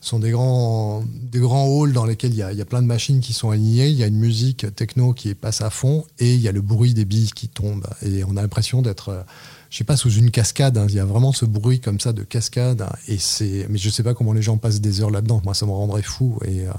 [0.02, 2.82] sont des grands, des grands halls dans lesquels il y, a, il y a plein
[2.82, 6.06] de machines qui sont alignées, il y a une musique techno qui passe à fond
[6.20, 7.88] et il y a le bruit des billes qui tombent.
[8.02, 9.26] Et on a l'impression d'être
[9.72, 10.78] je sais pas, sous une cascade.
[10.78, 10.86] Hein.
[10.90, 12.86] Il y a vraiment ce bruit comme ça de cascade.
[13.08, 15.42] et c'est, mais je sais pas comment les gens passent des heures là-dedans.
[15.46, 16.38] Moi, ça me rendrait fou.
[16.44, 16.74] Et euh,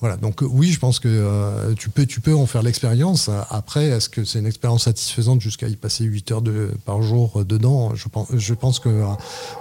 [0.00, 0.16] voilà.
[0.16, 3.30] Donc euh, oui, je pense que euh, tu peux, tu peux en faire l'expérience.
[3.48, 7.44] Après, est-ce que c'est une expérience satisfaisante jusqu'à y passer 8 heures de, par jour
[7.44, 7.94] dedans?
[7.94, 9.04] Je pense, je pense que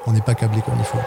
[0.07, 0.97] on n'est pas câblé comme il faut.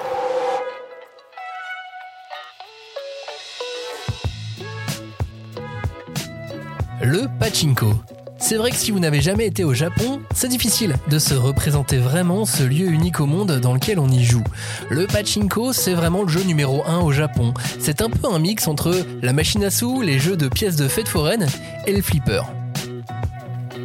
[7.01, 7.94] Le pachinko.
[8.38, 11.99] C'est vrai que si vous n'avez jamais été au Japon, c'est difficile de se représenter
[11.99, 14.42] vraiment ce lieu unique au monde dans lequel on y joue.
[14.90, 17.55] Le pachinko, c'est vraiment le jeu numéro 1 au Japon.
[17.78, 20.88] C'est un peu un mix entre la machine à sous, les jeux de pièces de
[20.88, 21.46] fête foraine
[21.86, 22.42] et le flipper.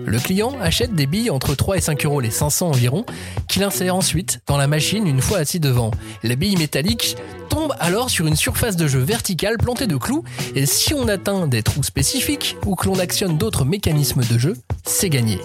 [0.06, 3.06] Le client achète des billes entre 3 et 5 euros les 500 environ,
[3.48, 5.92] qu'il insère ensuite dans la machine une fois assis devant.
[6.24, 7.16] Les billes métalliques
[7.54, 10.24] tombent alors sur une surface de jeu verticale plantée de clous,
[10.56, 14.58] et si on atteint des trous spécifiques ou que l'on actionne d'autres mécanismes de jeu,
[14.84, 15.40] c'est gagné.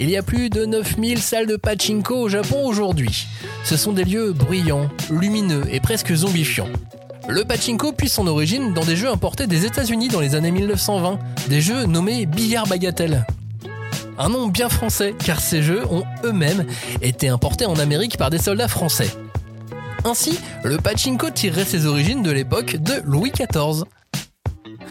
[0.00, 3.26] Il y a plus de 9000 salles de pachinko au Japon aujourd'hui.
[3.62, 6.68] Ce sont des lieux bruyants, lumineux et presque zombifiants.
[7.28, 11.18] Le pachinko puise son origine dans des jeux importés des États-Unis dans les années 1920,
[11.50, 13.26] des jeux nommés billard bagatelle.
[14.18, 16.64] Un nom bien français, car ces jeux ont eux-mêmes
[17.02, 19.10] été importés en Amérique par des soldats français.
[20.06, 23.82] Ainsi, le pachinko tirerait ses origines de l'époque de Louis XIV.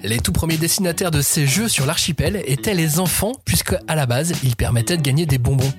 [0.03, 4.07] Les tout premiers destinataires de ces jeux sur l'archipel étaient les enfants, puisque à la
[4.07, 5.72] base, ils permettaient de gagner des bonbons.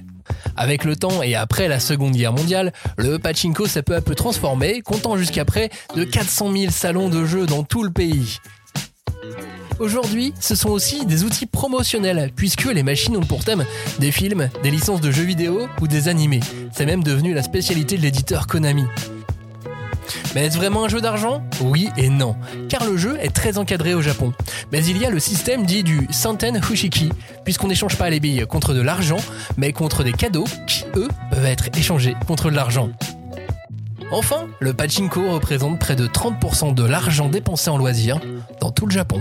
[0.56, 4.14] Avec le temps et après la Seconde Guerre mondiale, le pachinko s'est peu à peu
[4.14, 8.38] transformé, comptant jusqu'à près de 400 000 salons de jeux dans tout le pays.
[9.78, 13.66] Aujourd'hui, ce sont aussi des outils promotionnels, puisque les machines ont pour thème
[13.98, 16.40] des films, des licences de jeux vidéo ou des animés.
[16.72, 18.84] C'est même devenu la spécialité de l'éditeur Konami.
[20.34, 21.42] Mais est-ce vraiment un jeu d'argent?
[21.60, 22.36] Oui et non,
[22.68, 24.32] car le jeu est très encadré au Japon.
[24.72, 27.10] Mais il y a le système dit du Santen Fushiki,
[27.44, 29.18] puisqu'on n'échange pas les billes contre de l'argent,
[29.56, 32.90] mais contre des cadeaux qui, eux, peuvent être échangés contre de l'argent.
[34.12, 38.20] Enfin, le pachinko représente près de 30% de l'argent dépensé en loisirs
[38.60, 39.20] dans tout le Japon.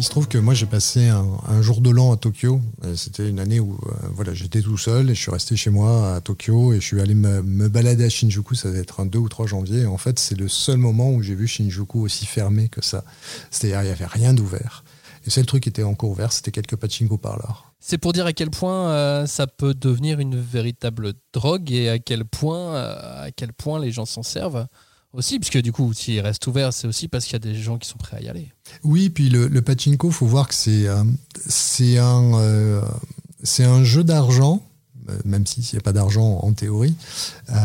[0.00, 2.58] Il se trouve que moi j'ai passé un, jour de l'an à Tokyo.
[2.96, 6.14] C'était une année où euh, voilà, j'étais tout seul et je suis resté chez moi
[6.14, 8.54] à Tokyo et je suis allé me, balader à Shinjuku.
[8.54, 9.84] Ça devait être un 2 ou 3 janvier.
[9.84, 13.04] En fait, c'est le seul moment où j'ai vu Shinjuku aussi fermé que ça.
[13.50, 14.84] C'est-à-dire, il n'y avait rien d'ouvert.
[15.26, 17.74] Et c'est le truc qui était encore ouvert, c'était quelques pachinko parleurs.
[17.78, 21.98] C'est pour dire à quel point euh, ça peut devenir une véritable drogue et à
[21.98, 24.66] quel point, euh, à quel point les gens s'en servent
[25.12, 27.78] aussi, puisque du coup, s'il reste ouvert, c'est aussi parce qu'il y a des gens
[27.78, 28.52] qui sont prêts à y aller.
[28.84, 31.02] Oui, puis le, le pachinko, faut voir que c'est euh,
[32.02, 32.82] un, euh,
[33.42, 34.62] c'est un jeu d'argent
[35.24, 36.94] même s'il n'y a pas d'argent en théorie.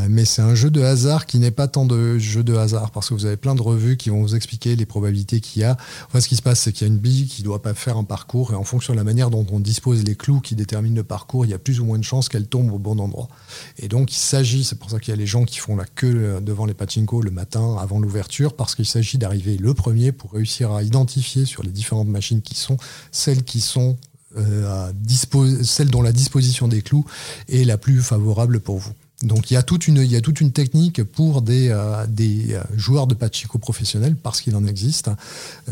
[0.09, 3.09] mais c'est un jeu de hasard qui n'est pas tant de jeu de hasard, parce
[3.09, 5.77] que vous avez plein de revues qui vont vous expliquer les probabilités qu'il y a.
[6.07, 7.73] Enfin, ce qui se passe, c'est qu'il y a une bille qui ne doit pas
[7.73, 10.55] faire un parcours, et en fonction de la manière dont on dispose les clous qui
[10.55, 12.99] déterminent le parcours, il y a plus ou moins de chances qu'elle tombe au bon
[12.99, 13.29] endroit.
[13.77, 15.85] Et donc, il s'agit, c'est pour ça qu'il y a les gens qui font la
[15.85, 20.33] queue devant les pachinko le matin avant l'ouverture, parce qu'il s'agit d'arriver le premier pour
[20.33, 22.77] réussir à identifier sur les différentes machines qui sont
[23.11, 23.97] celles qui sont
[24.37, 27.05] euh, celle dont la disposition des clous
[27.49, 28.91] est la plus favorable pour vous.
[29.23, 32.05] Donc il y a toute une, il y a toute une technique pour des, euh,
[32.05, 35.09] des euh, joueurs de pachinko professionnels, parce qu'il en existe,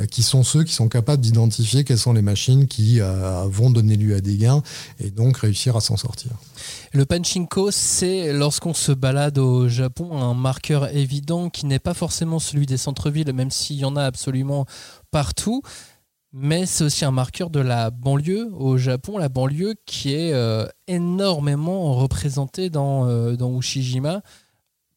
[0.10, 3.02] qui sont ceux qui sont capables d'identifier quelles sont les machines qui
[3.48, 4.64] vont donner lieu à des gains
[5.00, 6.32] et donc réussir à s'en sortir.
[6.94, 12.40] Le pachinko, c'est lorsqu'on se balade au Japon un marqueur évident qui n'est pas forcément
[12.40, 14.66] celui des centres-villes, même s'il y en a absolument
[15.12, 15.62] partout
[16.34, 20.66] mais c'est aussi un marqueur de la banlieue au Japon, la banlieue qui est euh,
[20.88, 24.22] énormément représentée dans, euh, dans Ushijima,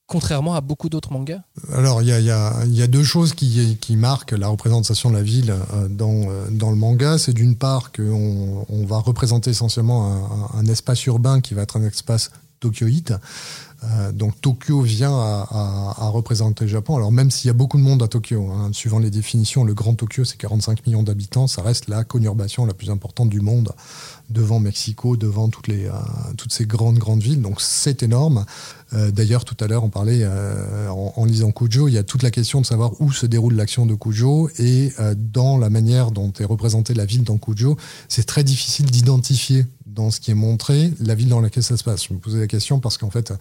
[0.07, 1.43] contrairement à beaucoup d'autres mangas.
[1.72, 6.26] Alors, il y a, deux choses qui, marquent la représentation de la ville euh, dans,
[6.51, 7.18] dans le manga.
[7.18, 11.76] C'est d'une part qu'on on va représenter essentiellement un, un, espace urbain qui va être
[11.76, 12.30] un espace
[12.61, 13.12] tokyoïte.
[13.84, 16.96] Euh, donc Tokyo vient à, représenter le Japon.
[16.96, 19.74] Alors même s'il y a beaucoup de monde à Tokyo, hein, suivant les définitions, le
[19.74, 23.72] Grand Tokyo c'est 45 millions d'habitants, ça reste la conurbation la plus importante du monde
[24.30, 25.92] devant Mexico, devant toutes, les, euh,
[26.36, 27.42] toutes ces grandes, grandes villes.
[27.42, 28.44] Donc c'est énorme.
[28.92, 32.22] Euh, d'ailleurs, tout à l'heure, on parlait, euh, en, lisant Kujo, il y a toute
[32.22, 34.50] la question de savoir où se déroule l'action de Kujo.
[34.58, 37.76] Et dans la manière dont est représentée la ville dans Kujo,
[38.08, 41.82] c'est très difficile d'identifier dans ce qui est montré la ville dans laquelle ça se
[41.82, 42.06] passe.
[42.06, 43.32] Je me posais la question parce qu'en fait,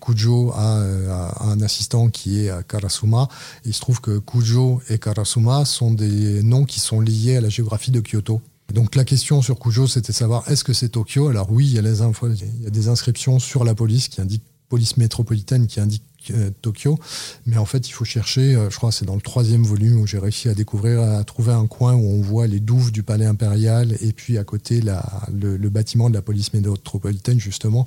[0.00, 3.28] Kujo a, a, un assistant qui est Karasuma.
[3.64, 7.48] Il se trouve que Kujo et Karasuma sont des noms qui sont liés à la
[7.48, 8.40] géographie de Kyoto.
[8.72, 11.28] Donc la question sur Kujo, c'était savoir est-ce que c'est Tokyo?
[11.28, 15.78] Alors oui, il y, a des inscriptions sur la police qui indiquent police métropolitaine qui
[15.78, 16.13] indique euh,
[16.62, 16.98] Tokyo.
[17.46, 20.06] Mais en fait, il faut chercher, euh, je crois c'est dans le troisième volume où
[20.06, 23.26] j'ai réussi à découvrir, à trouver un coin où on voit les douves du palais
[23.26, 27.84] impérial et puis à côté le, bâtiment de la police métropolitaine, justement.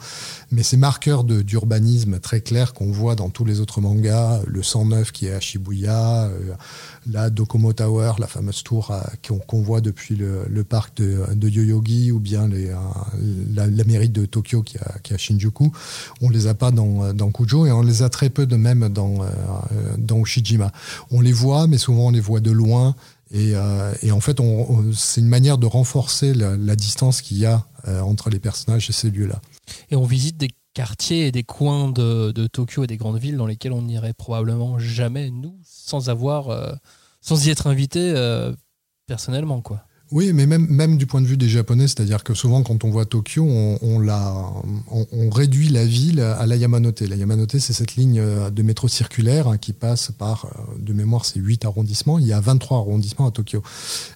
[0.52, 5.12] Mais ces marqueurs d'urbanisme très clairs qu'on voit dans tous les autres mangas, le 109
[5.12, 6.54] qui est à Shibuya, euh,
[7.10, 8.94] la Docomo Tower, la fameuse tour
[9.48, 12.50] qu'on voit depuis le, parc de, Yoyogi, ou bien
[13.54, 15.72] la, mairie de Tokyo qui qui a Shinjuku,
[16.22, 18.89] on les a pas dans, dans Kujo et on les a très peu de même
[18.89, 19.28] dans, euh,
[19.97, 20.71] dans Ushijima.
[21.11, 22.95] On les voit, mais souvent on les voit de loin.
[23.32, 24.38] Et, euh, en fait,
[24.93, 28.93] c'est une manière de renforcer la, distance qu'il y a euh, entre les personnages et
[28.93, 29.41] ces lieux-là.
[29.91, 33.47] Et on visite des quartiers et des coins de, Tokyo et des grandes villes dans
[33.47, 36.80] lesquels on n'irait probablement jamais, nous, sans avoir,
[37.19, 38.13] sans y être invité
[39.07, 39.87] personnellement, quoi.
[40.12, 43.05] Oui, mais même, du point de vue des Japonais, c'est-à-dire que souvent quand on voit
[43.05, 47.01] Tokyo, on, réduit la ville à la Yamanote.
[47.01, 50.93] La Yamanote, c'est cette ligne euh, de métro circulaire hein, qui passe par, euh, de
[50.93, 52.20] mémoire, c'est 8 arrondissements.
[52.20, 53.62] Il y a 23 arrondissements à Tokyo.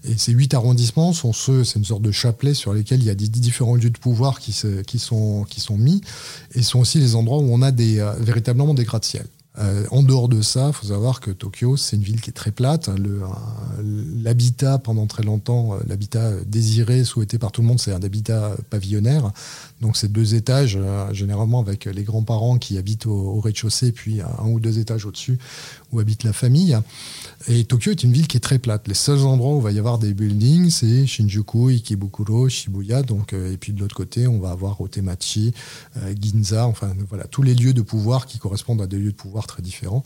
[0.05, 3.09] Et ces 8 arrondissements sont ceux, c'est une sorte de chapelet sur lesquels il y
[3.09, 5.45] a différents lieux de pouvoir qui, sont,
[5.77, 6.01] mis
[6.55, 9.25] et sont aussi les endroits où on a euh, véritablement des gratte-ciel.
[9.91, 12.51] En dehors de ça, il faut savoir que Tokyo, c'est une ville qui est très
[12.51, 12.89] plate.
[14.23, 18.55] L'habitat, pendant très longtemps, euh, l'habitat désiré, souhaité par tout le monde, c'est un habitat
[18.69, 19.31] pavillonnaire.
[19.81, 20.77] Donc c'est deux étages,
[21.11, 25.39] généralement avec les grands-parents qui habitent au, rez-de-chaussée, puis un ou deux étages au-dessus
[25.91, 26.77] où habite la famille.
[27.47, 28.87] Et Tokyo est une ville qui est très plate.
[28.87, 33.01] Les seuls endroits où il va y avoir des buildings, c'est Shinjuku, Ikebukuro, Shibuya.
[33.01, 35.53] Donc, et puis de l'autre côté, on va avoir Otemachi,
[36.21, 39.47] Ginza, enfin voilà, tous les lieux de pouvoir qui correspondent à des lieux de pouvoir
[39.47, 40.03] très différents.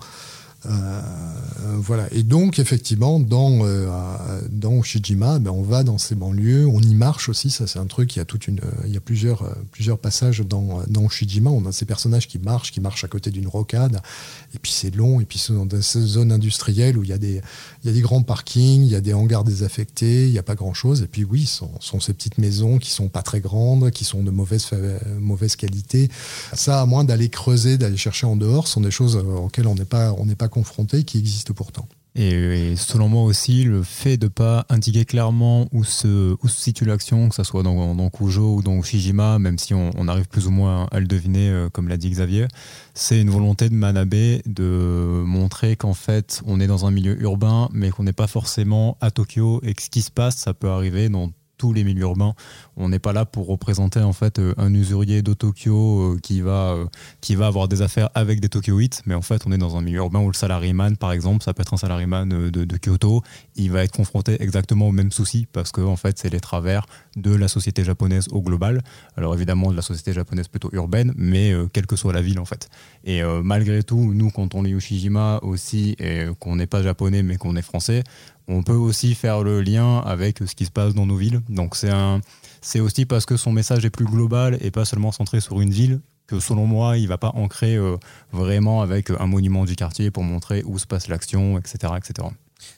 [1.66, 2.08] Euh, voilà.
[2.12, 6.96] Et donc, effectivement, dans, euh, dans Ushijima, ben, on va dans ces banlieues, on y
[6.96, 7.50] marche aussi.
[7.50, 8.16] Ça, c'est un truc.
[8.16, 11.50] Il y a toute une, il y a plusieurs, euh, plusieurs passages dans, dans Ushijima.
[11.50, 14.02] On a ces personnages qui marchent, qui marchent à côté d'une rocade.
[14.54, 15.20] Et puis c'est long.
[15.20, 17.42] Et puis c'est dans ces zones industrielles où il y a des,
[17.84, 20.44] il y a des grands parkings, il y a des hangars désaffectés, il n'y a
[20.44, 21.02] pas grand chose.
[21.02, 24.04] Et puis oui, ce sont, sont, ces petites maisons qui sont pas très grandes, qui
[24.04, 24.70] sont de mauvaise,
[25.20, 26.10] mauvaise qualité.
[26.54, 29.86] Ça, à moins d'aller creuser, d'aller chercher en dehors, sont des choses auxquelles on n'est
[29.86, 31.88] pas, on n'est pas confrontés qui existent pourtant.
[32.18, 37.36] Et, selon moi aussi, le fait de pas indiquer clairement où se, situe l'action, que
[37.36, 40.88] ce soit dans, dans Kujo ou dans Shijima, même si on, arrive plus ou moins
[40.92, 42.48] à le deviner, euh, comme l'a dit Xavier,
[42.94, 47.68] c'est une volonté de Manabe de montrer qu'en fait, on est dans un milieu urbain,
[47.74, 50.70] mais qu'on n'est pas forcément à Tokyo et que ce qui se passe, ça peut
[50.70, 52.34] arriver dans tous les milieux urbains.
[52.78, 56.42] On n'est pas là pour représenter en fait euh, un usurier de Tokyo euh, qui
[56.42, 56.86] va euh,
[57.22, 59.82] qui va avoir des affaires avec des Tokyoites, mais en fait on est dans un
[59.82, 63.22] milieu urbain où le salariman par exemple, ça peut être un salariman de, de Kyoto,
[63.56, 66.86] il va être confronté exactement aux mêmes soucis parce que fait c'est les travers
[67.16, 68.82] de la société japonaise au global.
[69.16, 72.46] Alors évidemment de la société japonaise plutôt urbaine, mais quelle que soit la ville en
[72.46, 72.70] fait.
[73.06, 77.38] Et malgré tout, nous quand on lit Ushijima aussi et qu'on n'est pas japonais mais
[77.38, 78.04] qu'on est français,
[78.48, 81.42] on peut aussi faire le lien avec ce qui se passe dans nos villes.
[81.50, 82.22] Donc c'est un,
[82.62, 85.72] c'est aussi parce que son message est plus global et pas seulement centré sur une
[85.72, 87.98] ville que selon moi, il va pas ancrer euh,
[88.32, 92.28] vraiment avec un monument du quartier pour montrer où se passe l'action, etc., etc.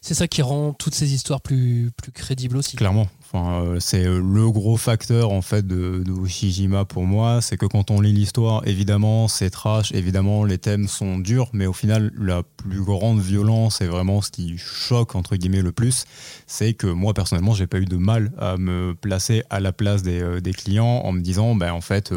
[0.02, 2.78] C'est ça qui rend toutes ces histoires plus, plus crédibles aussi.
[2.78, 3.08] Clairement.
[3.30, 7.66] Enfin, euh, c'est euh, le gros facteur en fait de, de pour moi, c'est que
[7.66, 12.12] quand on lit l'histoire, évidemment c'est trash, évidemment les thèmes sont durs, mais au final
[12.18, 16.06] la plus grande violence et vraiment ce qui choque entre guillemets le plus,
[16.46, 20.04] c'est que moi personnellement j'ai pas eu de mal à me placer à la place
[20.04, 22.14] des, euh, des clients en me disant ben en fait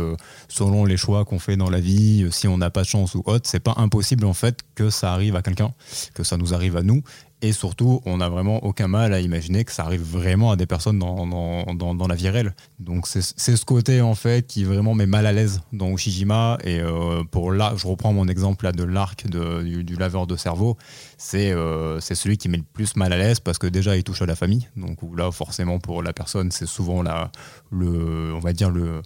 [0.49, 3.23] selon les choix qu'on fait dans la vie, si on n'a pas de chance ou
[3.27, 5.73] autre, c'est pas impossible en fait que ça arrive à quelqu'un,
[6.15, 7.03] que ça nous arrive à nous
[7.43, 10.67] et surtout, on n'a vraiment aucun mal à imaginer que ça arrive vraiment à des
[10.67, 12.55] personnes dans, dans, dans, la vie réelle.
[12.79, 16.59] Donc c'est ce côté en fait qui vraiment met mal à l'aise dans Ushijima.
[16.65, 20.37] Et euh, pour là, je reprends mon exemple là de l'arc du, du, laveur de
[20.37, 20.77] cerveau.
[21.17, 24.05] C'est euh, c'est celui qui met le plus mal à l'aise parce que déjà il
[24.05, 24.69] touche à la famille.
[24.77, 27.31] Donc là, forcément pour la personne, c'est souvent la,
[27.71, 29.01] le, on va dire le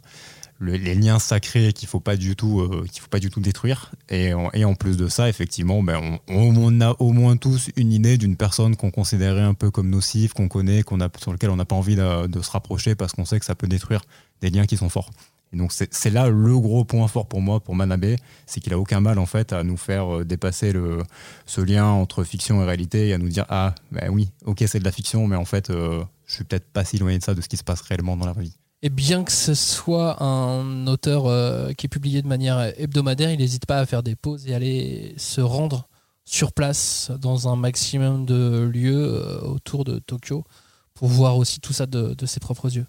[0.61, 3.92] les liens sacrés qu'il faut pas du tout euh, qu'il faut pas du tout détruire.
[4.09, 8.18] Et, et, en plus de ça effectivement ben on, a au moins tous une idée
[8.18, 11.57] d'une personne qu'on considérait un peu comme nocive qu'on connaît qu'on a sur lequel on
[11.57, 14.02] n'a pas envie de, se rapprocher parce qu'on sait que ça peut détruire
[14.40, 15.11] des liens qui sont forts.
[15.52, 18.78] Et donc c'est là le gros point fort pour moi pour Manabe c'est qu'il a
[18.78, 21.02] aucun mal en fait à nous faire euh, dépasser le
[21.46, 24.80] ce lien entre fiction et réalité et à nous dire ah ben oui ok c'est
[24.80, 27.34] de la fiction mais en fait euh, je suis peut-être pas si loin de ça
[27.34, 30.87] de ce qui se passe réellement dans la vie et bien que ce soit un
[30.87, 34.47] auteur euh, qui est publié de manière hebdomadaire, il n'hésite pas à faire des pauses
[34.47, 35.89] et aller se rendre
[36.26, 40.45] sur place dans un maximum de lieux euh, autour de Tokyo
[40.93, 42.85] pour voir aussi tout ça de, ses propres yeux.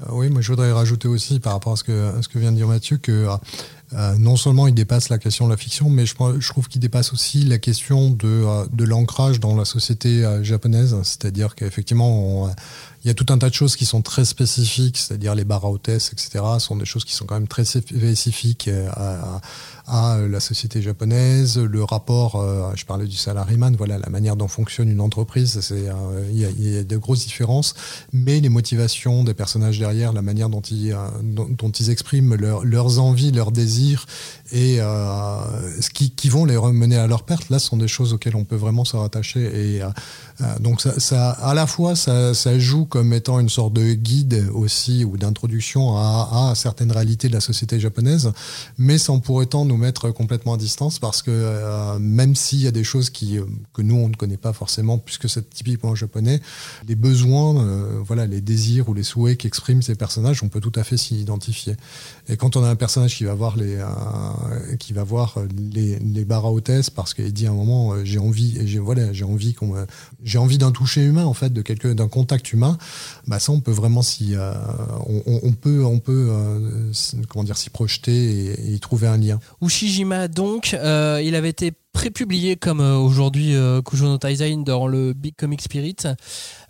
[0.00, 2.50] Euh, oui, moi je voudrais rajouter aussi par rapport à ce que, ce que vient
[2.50, 3.28] de dire Mathieu que
[4.18, 7.12] non seulement il dépasse la question de la fiction, mais je, je trouve qu'il dépasse
[7.12, 10.96] aussi la question de, de l'ancrage dans la société japonaise.
[11.04, 12.50] C'est-à-dire qu'effectivement,
[13.04, 15.64] il y a tout un tas de choses qui sont très spécifiques, c'est-à-dire les bars
[15.64, 19.40] à hôtesse, etc., sont des choses qui sont quand même très spécifiques à,
[19.86, 24.48] à la société japonaise, le rapport, euh, je parlais du salaryman, voilà, la manière dont
[24.48, 27.74] fonctionne une entreprise, c'est, euh, il y, a de grosses différences,
[28.12, 32.98] mais les motivations des personnages derrière, la manière dont ils, euh, dont, ils expriment leurs
[32.98, 34.06] envies, leurs désirs,
[34.52, 38.36] et ce qui, qui, vont les remener à leur perte, là, sont des choses auxquelles
[38.36, 39.82] on peut vraiment se rattacher, et
[40.60, 45.04] donc ça, à la fois, ça, ça joue comme étant une sorte de guide aussi
[45.04, 48.30] ou d'introduction à, certaines réalités de la société japonaise,
[48.78, 52.68] mais sans pour autant nous mettre complètement à distance parce que euh, même s'il y
[52.68, 55.96] a des choses qui, euh, que nous on ne connaît pas forcément puisque c'est typiquement
[55.96, 56.40] japonais,
[56.86, 60.72] les besoins, euh, voilà, les désirs ou les souhaits qu'expriment ces personnages, on peut tout
[60.76, 61.74] à fait s'y identifier.
[62.28, 63.84] Et quand on a un personnage qui va voir les,
[64.78, 65.38] qui va voir
[65.72, 69.52] les, les bars à hôtesse parce qu'il dit à un moment j'ai envie voilà envie
[69.52, 69.84] qu'on
[70.22, 72.78] j'ai envie d'un toucher humain en fait de quelque d'un contact humain
[73.26, 74.52] bah ça on peut vraiment s'y euh,
[75.06, 76.92] on, peut on peut euh,
[77.28, 79.40] comment dire s'y projeter et, y trouver un lien.
[79.60, 83.54] Ushijima donc euh, il avait été prépublié comme aujourd'hui
[83.84, 85.96] Kujo no Taizai dans le Big Comic Spirit.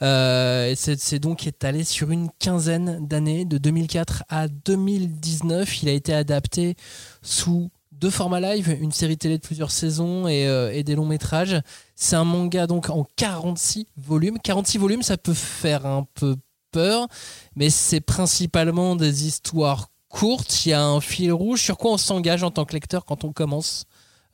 [0.01, 5.83] c'est donc étalé sur une quinzaine d'années, de 2004 à 2019.
[5.83, 6.77] Il a été adapté
[7.23, 10.43] sous deux formats live, une série télé de plusieurs saisons et,
[10.75, 11.63] et des longs métrages.
[11.97, 14.39] C'est un manga donc en 46 volumes.
[14.43, 16.37] 46 volumes, ça peut faire un peu
[16.71, 17.07] peur,
[17.55, 20.67] mais c'est principalement des histoires courtes.
[20.67, 21.63] Il y a un fil rouge.
[21.63, 23.85] Sur quoi on s'engage en tant que lecteur quand on commence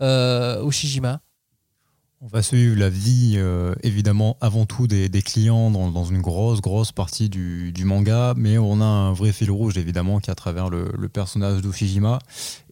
[0.00, 1.20] euh, au Shijima
[2.23, 6.93] on va suivre la vie, euh, évidemment, avant tout des, clients dans, une grosse, grosse
[6.93, 10.68] partie du, manga, mais on a un vrai fil rouge, évidemment, qui est à travers
[10.68, 12.18] le, personnage d'Ushijima.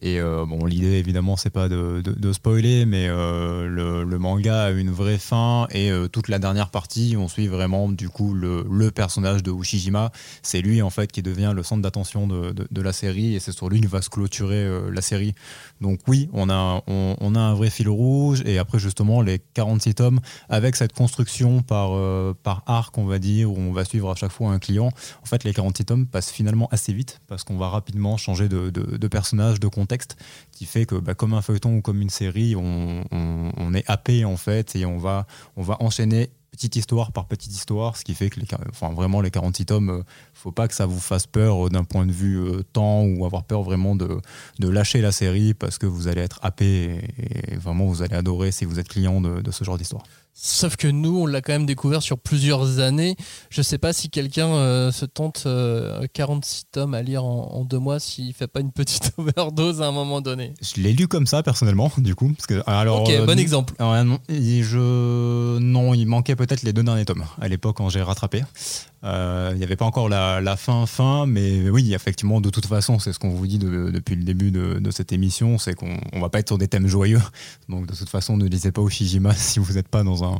[0.03, 3.65] Et euh, bon, l'idée, évidemment, c'est pas de, spoiler, mais euh,
[4.05, 8.07] le, manga a une vraie fin, et toute la dernière partie, on suit vraiment, du
[8.07, 10.11] coup, le, personnage de Ushijima.
[10.43, 13.67] C'est lui, en fait, qui devient le centre d'attention de, la série, et c'est sur
[13.67, 15.33] lui que va se clôturer la série.
[15.81, 19.95] Donc oui, on a, on a un vrai fil rouge, et après, justement, les 46
[19.95, 20.19] tomes
[20.49, 24.15] avec cette construction par, euh, par arc, on va dire, où on va suivre à
[24.15, 24.91] chaque fois un client.
[25.21, 28.69] En fait, les 46 tomes passent finalement assez vite parce qu'on va rapidement changer de,
[28.69, 30.17] de, personnage, de contexte,
[30.51, 34.25] qui fait que bah, comme un feuilleton ou comme une série, on, on, est happé
[34.25, 38.13] en fait et on va, on va enchaîner petite histoire par petite histoire, ce qui
[38.13, 41.27] fait que les, enfin, vraiment les 46 tomes, euh, faut pas que ça vous fasse
[41.27, 44.19] peur euh, d'un point de vue euh, temps ou avoir peur vraiment de,
[44.59, 48.51] de, lâcher la série parce que vous allez être happé et, vraiment vous allez adorer
[48.51, 50.03] si vous êtes client de, de ce genre d'histoire.
[50.41, 53.17] Sauf que nous, on l'a quand même découvert sur plusieurs années.
[53.49, 55.45] Je sais pas si quelqu'un se tente
[56.13, 59.91] 46 tomes à lire en, deux mois s'il fait pas une petite overdose à un
[59.91, 60.53] moment donné.
[60.61, 62.31] Je l'ai lu comme ça personnellement, du coup.
[62.33, 63.73] Parce que, alors, ok, bon exemple.
[63.79, 68.43] non, je, non, il manquait peut-être les deux derniers tomes à l'époque quand j'ai rattrapé.
[69.05, 72.99] Euh, il n'y avait pas encore la, fin fin, mais oui, effectivement, de toute façon,
[72.99, 76.29] c'est ce qu'on vous dit depuis le début de, cette émission, c'est qu'on ne va
[76.29, 77.21] pas être sur des thèmes joyeux.
[77.69, 80.37] Donc de toute façon, ne lisez pas Ushijima si vous n'êtes pas dans un, 어?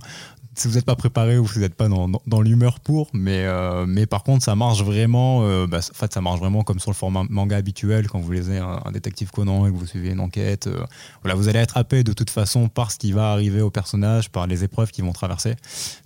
[0.60, 4.05] Si vous n'êtes pas préparé ou vous n'êtes pas dans, l'humeur pour, mais, euh, mais
[4.05, 5.43] par contre, ça marche vraiment.
[5.43, 8.32] Euh, bah, en fait, ça marche vraiment comme sur le format manga habituel quand vous
[8.32, 10.68] lisez un, détective Conan et que vous suivez une enquête.
[10.68, 10.84] Euh,
[11.24, 14.30] voilà, vous allez être happé de toute façon par ce qui va arriver au personnage,
[14.30, 15.55] par les épreuves qu'ils vont traverser.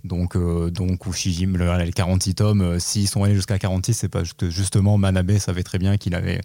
[0.04, 0.38] Donc,
[0.72, 4.98] donc Ushijim, le, les 46 tomes, s'ils sont allés jusqu'à 46, c'est parce que justement
[4.98, 6.42] Manabe savait très bien qu'il avait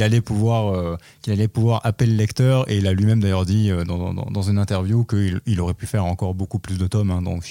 [0.00, 4.12] allait pouvoir qu'il allait pouvoir appeler le lecteur et il a lui-même d'ailleurs dit dans,
[4.12, 7.10] dans, dans, une interview qu'il il aurait pu faire encore beaucoup plus de tomes.
[7.10, 7.44] Hein, donc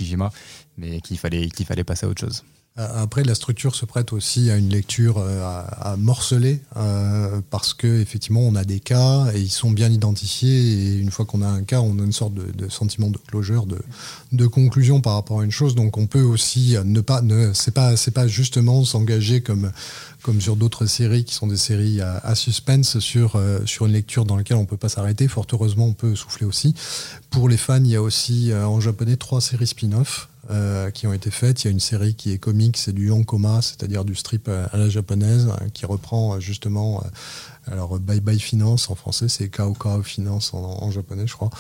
[0.78, 2.44] mais qu'il fallait, qu'il fallait passer à autre chose.
[2.80, 7.74] Euh, après, la structure se prête aussi à une lecture euh, à, morceler euh, parce
[7.74, 10.54] que effectivement, on a des cas et ils sont bien identifiés.
[10.54, 13.66] Et une fois qu'on a un cas, on a une sorte de, sentiment de closure,
[13.66, 13.78] de,
[14.32, 15.76] de, conclusion par rapport à une chose.
[15.76, 19.72] Donc, on peut aussi ne pas, ne, c'est pas, c'est pas justement s'engager comme
[20.24, 24.36] comme sur d'autres séries qui sont des séries à, suspense sur sur une lecture dans
[24.36, 25.28] laquelle on peut pas s'arrêter.
[25.28, 26.76] Fort heureusement, on peut souffler aussi.
[27.32, 30.30] Pour les fans, il y a aussi en japonais trois séries spin-off.
[30.52, 31.64] Euh, qui ont été faites.
[31.64, 34.76] Il y a une série qui est comique, c'est du Yonkoma, c'est-à-dire du strip à
[34.78, 37.04] la japonaise, qui reprend justement
[37.68, 41.52] alors Bye Bye Finance en français, c'est Kao Kao Finance en, japonais, je crois,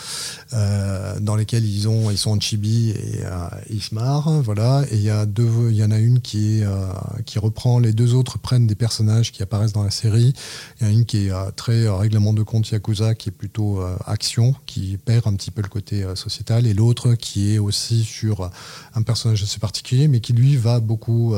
[0.53, 4.83] euh, dans lesquels ils ont, ils sont en chibi et euh, ils se marrent, voilà.
[4.91, 6.87] Et il y y en a une qui euh,
[7.25, 10.33] qui reprend les deux autres prennent des personnages qui apparaissent dans la série.
[10.79, 13.33] Il y en a une qui est euh, très règlement de compte yakuza, qui est
[13.33, 18.03] plutôt action, qui perd un petit peu le côté sociétal, et l'autre qui est aussi
[18.03, 18.49] sur
[18.95, 21.35] un personnage assez particulier, mais qui lui va beaucoup,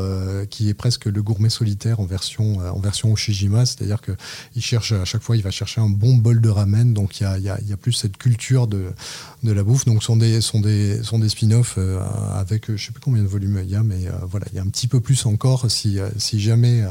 [0.50, 4.14] qui est presque le gourmet solitaire en version, en version Ushijima, c'est-à-dire que
[4.56, 6.94] il cherche à chaque fois, il va chercher un bon bol de ramen.
[6.94, 8.94] Donc il y a, plus cette culture de,
[9.44, 9.86] la bouffe.
[9.86, 12.00] Donc sont des sont des spin-offs euh,
[12.34, 14.60] avec je sais plus combien de volumes il y a, mais euh, voilà, il y
[14.60, 16.84] a un petit peu plus encore si euh, jamais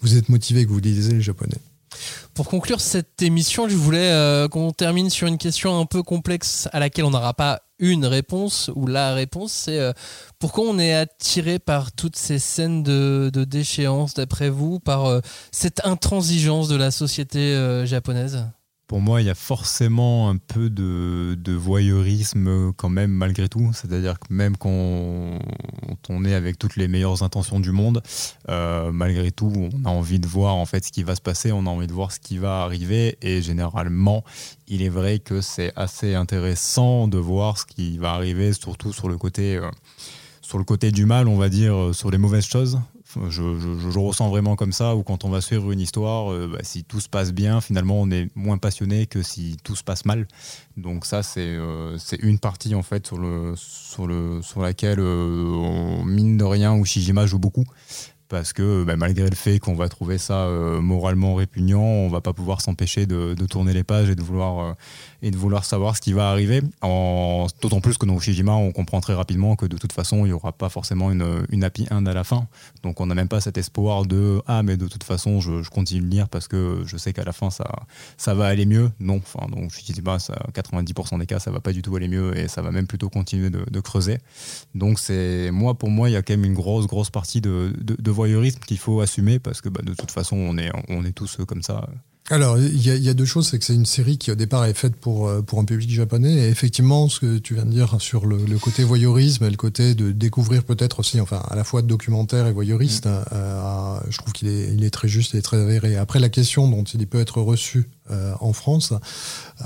[0.00, 1.58] vous êtes motivé et que vous lisez les japonais.
[2.40, 6.80] Pour conclure cette émission, je voulais qu'on termine sur une question un peu complexe à
[6.80, 9.92] laquelle on n'aura pas une réponse ou la réponse, c'est euh,
[10.38, 15.20] pourquoi on est attiré par toutes ces scènes de, déchéance, d'après vous, par euh,
[15.52, 18.46] cette intransigeance de la société euh, japonaise?
[18.90, 23.70] Pour moi, il y a forcément un peu de, voyeurisme quand même malgré tout.
[23.72, 28.02] C'est-à-dire que même quand on, est avec toutes les meilleures intentions du monde,
[28.48, 31.52] euh, malgré tout, on a envie de voir en fait ce qui va se passer,
[31.52, 33.16] on a envie de voir ce qui va arriver.
[33.22, 34.24] Et généralement,
[34.66, 39.08] il est vrai que c'est assez intéressant de voir ce qui va arriver, surtout sur
[39.08, 42.80] le côté, euh, du mal, on va dire, euh, sur les mauvaises choses.
[43.28, 46.84] Je, ressens vraiment comme ça, où quand on va suivre une histoire, euh, bah, si
[46.84, 50.26] tout se passe bien, finalement, on est moins passionné que si tout se passe mal.
[50.76, 55.44] Donc ça, c'est euh, une partie, en fait, sur, le, sur, le, sur laquelle, euh,
[55.44, 57.64] on, mine de rien, Ushijima joue beaucoup
[58.28, 60.48] parce que bah, malgré le fait qu'on va trouver ça
[60.80, 64.76] moralement répugnant, on va pas pouvoir s'empêcher de, tourner les pages et de vouloir
[65.22, 66.62] et de vouloir savoir ce qui va arriver.
[66.82, 70.32] D'autant plus que dans Ushijima, on comprend très rapidement que de toute façon, il n'y
[70.32, 72.46] aura pas forcément une, une happy end à la fin.
[72.82, 76.00] Donc on n'a même pas cet espoir de Ah, mais de toute façon, je, continue
[76.00, 77.70] de lire parce que je sais qu'à la fin, ça,
[78.16, 78.90] ça va aller mieux.
[79.00, 82.36] Non, enfin, donc Ushijima, ça, 90% des cas, ça va pas du tout aller mieux
[82.36, 84.18] et ça va même plutôt continuer de, creuser.
[84.74, 87.72] Donc c'est moi, pour moi, il y a quand même une grosse, grosse partie de,
[87.80, 91.12] de, voyeurisme qu'il faut assumer parce que bah, de toute façon, on est, on est
[91.12, 91.88] tous comme ça
[92.28, 94.74] alors, il y, a deux choses, c'est que c'est une série qui au départ est
[94.74, 97.96] faite pour, euh, pour un public japonais, et effectivement, ce que tu viens de dire
[98.00, 101.82] sur le, côté voyeurisme et le côté de découvrir peut-être aussi, enfin, à la fois
[101.82, 103.24] documentaire et voyeuriste, mm.
[103.32, 105.96] euh, je trouve qu'il est, il est très juste et très avéré.
[105.96, 108.92] Après, la question dont il peut être reçu euh, en France.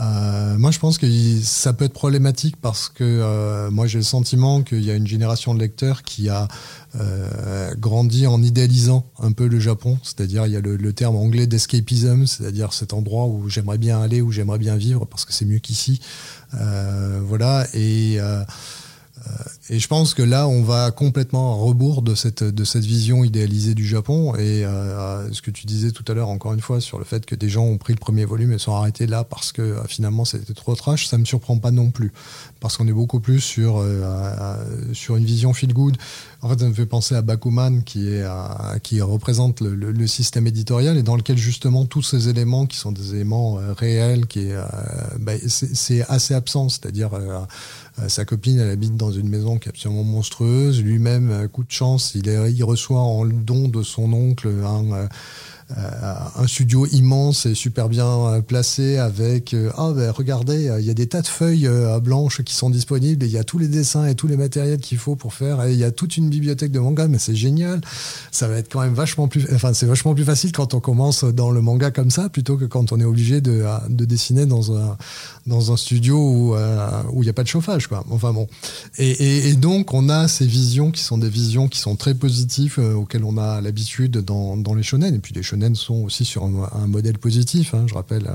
[0.00, 1.06] Euh, moi, je pense que
[1.42, 5.06] ça peut être problématique parce que euh, moi, j'ai le sentiment qu'il y a une
[5.06, 6.48] génération de lecteurs qui a
[7.76, 9.98] grandi en idéalisant un peu le Japon.
[10.04, 14.20] C'est-à-dire, il y a le, terme anglais d'escapism, c'est-à-dire cet endroit où j'aimerais bien aller,
[14.20, 16.00] où j'aimerais bien vivre parce que c'est mieux qu'ici.
[16.52, 17.66] voilà.
[17.74, 18.18] Et
[19.70, 23.24] Et je pense que là, on va complètement à rebours de cette, de cette vision
[23.24, 24.34] idéalisée du Japon.
[24.34, 27.24] Et euh, ce que tu disais tout à l'heure, encore une fois, sur le fait
[27.24, 29.84] que des gens ont pris le premier volume et sont arrêtés là parce que euh,
[29.86, 32.12] finalement c'était trop trash, ça me surprend pas non plus.
[32.60, 34.56] Parce qu'on est beaucoup plus sur, euh,
[34.92, 35.96] sur une vision feel good.
[36.42, 38.26] En fait, ça me fait penser à Bakuman, qui, est,
[38.82, 43.14] qui représente le, système éditorial et dans lequel justement tous ces éléments qui sont des
[43.14, 44.50] éléments réels, qui
[45.18, 46.68] bah, c'est assez absent.
[46.68, 47.40] C'est-à-dire euh,
[48.08, 50.82] sa copine, elle habite dans une maison qui est absolument monstrueuse.
[50.82, 55.08] Lui-même, euh, coup de chance, il, reçoit en don de son oncle un euh, euh,
[55.70, 60.90] un studio immense et super bien euh, placé avec euh, ah ben regardez il y
[60.90, 61.68] a des tas de feuilles
[62.02, 64.78] blanches qui sont disponibles et il y a tous les dessins et tous les matériels
[64.78, 65.66] qu'il faut pour faire.
[65.68, 67.80] Il y a toute une bibliothèque de manga mais c'est génial.
[68.30, 71.24] Ça va être quand même vachement plus enfin c'est vachement plus facile quand on commence
[71.24, 74.76] dans le manga comme ça plutôt que quand on est obligé de, de dessiner dans
[74.76, 74.96] un
[75.46, 76.54] dans un studio où
[77.12, 78.04] où il n'y a pas de chauffage quoi.
[78.10, 78.48] Enfin bon.
[78.98, 82.78] Et, et, donc on a ces visions qui sont des visions qui sont très positives
[82.78, 86.44] auxquelles on a l'habitude dans, dans les shonen et puis les shonen sont aussi sur
[86.44, 87.74] un, modèle positif.
[87.74, 87.86] Hein.
[87.86, 88.28] Je rappelle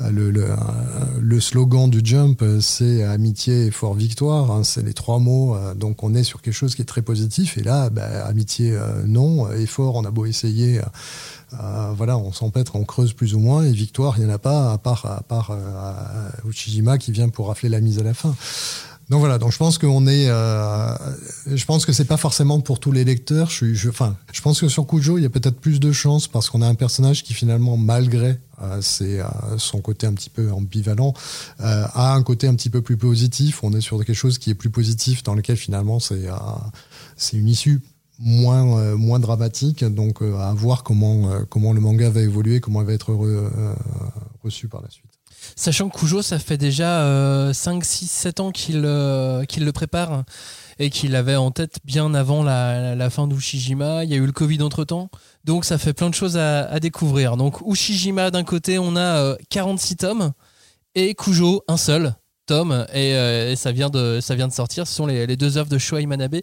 [0.00, 4.50] le, le, slogan du Jump, c'est amitié, effort, victoire.
[4.50, 4.64] Hein.
[4.64, 5.56] C'est les trois mots.
[5.56, 7.58] Euh, donc on est sur quelque chose qui est très positif.
[7.58, 9.50] Et là, bah, amitié, euh, non.
[9.52, 10.80] Effort, on a beau essayer.
[11.54, 14.38] Euh, voilà, on s'empêtre, on creuse plus ou moins, et victoire, il n'y en a
[14.38, 15.56] pas, à part, à part
[16.46, 18.34] Uchijima qui vient pour rafler la mise à la fin.
[19.10, 20.94] Donc voilà, donc je pense qu'on est, euh,
[21.46, 23.48] je pense que c'est pas forcément pour tous les lecteurs.
[23.48, 26.28] Je, je, enfin, je pense que sur Kujo, il y a peut-être plus de chance
[26.28, 29.24] parce qu'on a un personnage qui finalement, malgré euh, euh,
[29.56, 31.14] son côté un petit peu ambivalent,
[31.60, 33.64] euh, a un côté un petit peu plus positif.
[33.64, 36.26] On est sur quelque chose qui est plus positif, dans lequel finalement c'est,
[37.16, 37.80] c'est une issue
[38.18, 39.84] moins moins dramatique.
[39.84, 43.12] Donc à voir comment comment le manga va évoluer, comment il va être
[44.42, 45.17] reçu par la suite.
[45.56, 50.24] Sachant que Kujo, ça fait déjà 5, 6, 7 ans qu'il euh, qu'il le prépare
[50.78, 54.04] et qu'il avait en tête bien avant la, fin d'Ushijima.
[54.04, 55.10] Il y a eu le Covid entre temps.
[55.44, 57.36] Donc ça fait plein de choses à, découvrir.
[57.36, 60.32] Donc Ushijima, d'un côté, on a 46 euh, tomes
[60.94, 62.14] et Kujo, un seul
[62.48, 64.86] tome euh, et, ça, vient de, ça vient de sortir.
[64.86, 66.36] Ce sont les, deux œuvres de Shoei Manabe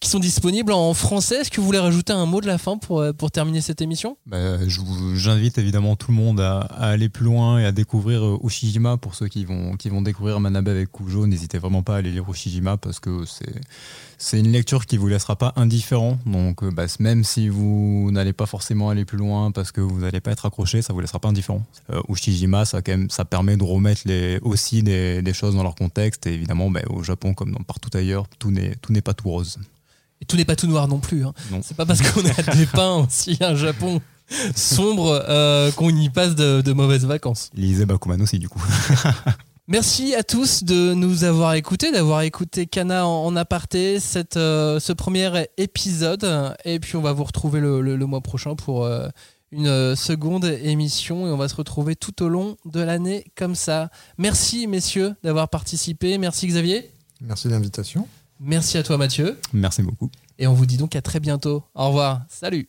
[0.00, 1.36] qui sont disponibles en français.
[1.36, 4.16] Est-ce que vous voulez rajouter un mot de la fin pour, euh, terminer cette émission?
[4.26, 4.58] Bah,
[5.14, 8.96] J'invite évidemment tout le monde à, aller plus loin et à découvrir euh, Ushijima.
[8.96, 12.10] Pour ceux qui vont, qui vont découvrir Manabe avec Kujo, n'hésitez vraiment pas à aller
[12.10, 13.54] lire Ushijima parce que c'est
[14.22, 16.18] c'est une lecture qui vous laissera pas indifférent.
[16.26, 20.20] Donc, bah, même si vous n'allez pas forcément aller plus loin parce que vous n'allez
[20.20, 21.64] pas être accroché, ça vous laissera pas indifférent.
[22.08, 25.74] Ushijima, ça, quand même, ça permet de remettre les, aussi des, des choses dans leur
[25.74, 26.26] contexte.
[26.26, 29.28] Et évidemment, ben, au Japon, comme dans partout ailleurs, tout n'est, tout n'est pas tout
[29.28, 29.58] rose.
[30.20, 31.24] Et tout n'est pas tout noir non plus.
[31.24, 31.32] Hein.
[31.62, 34.02] C'est pas parce qu'on a dépeint aussi un Japon
[34.54, 37.50] sombre euh, qu'on y passe de, mauvaises vacances.
[37.54, 38.62] Lisez Bakuman aussi, du coup.
[39.70, 44.92] Merci à tous de nous avoir écoutés, d'avoir écouté Kana en, aparté, cette, euh, ce
[44.92, 46.56] premier épisode.
[46.64, 49.06] Et puis on va vous retrouver le, le, mois prochain pour euh,
[49.52, 53.54] une euh, seconde émission et on va se retrouver tout au long de l'année comme
[53.54, 53.90] ça.
[54.18, 56.18] Merci messieurs d'avoir participé.
[56.18, 56.90] Merci Xavier.
[57.20, 58.08] Merci de l'invitation.
[58.40, 59.38] Merci à toi Mathieu.
[59.52, 60.10] Merci beaucoup.
[60.40, 61.62] Et on vous dit donc à très bientôt.
[61.76, 62.22] Au revoir.
[62.28, 62.68] Salut.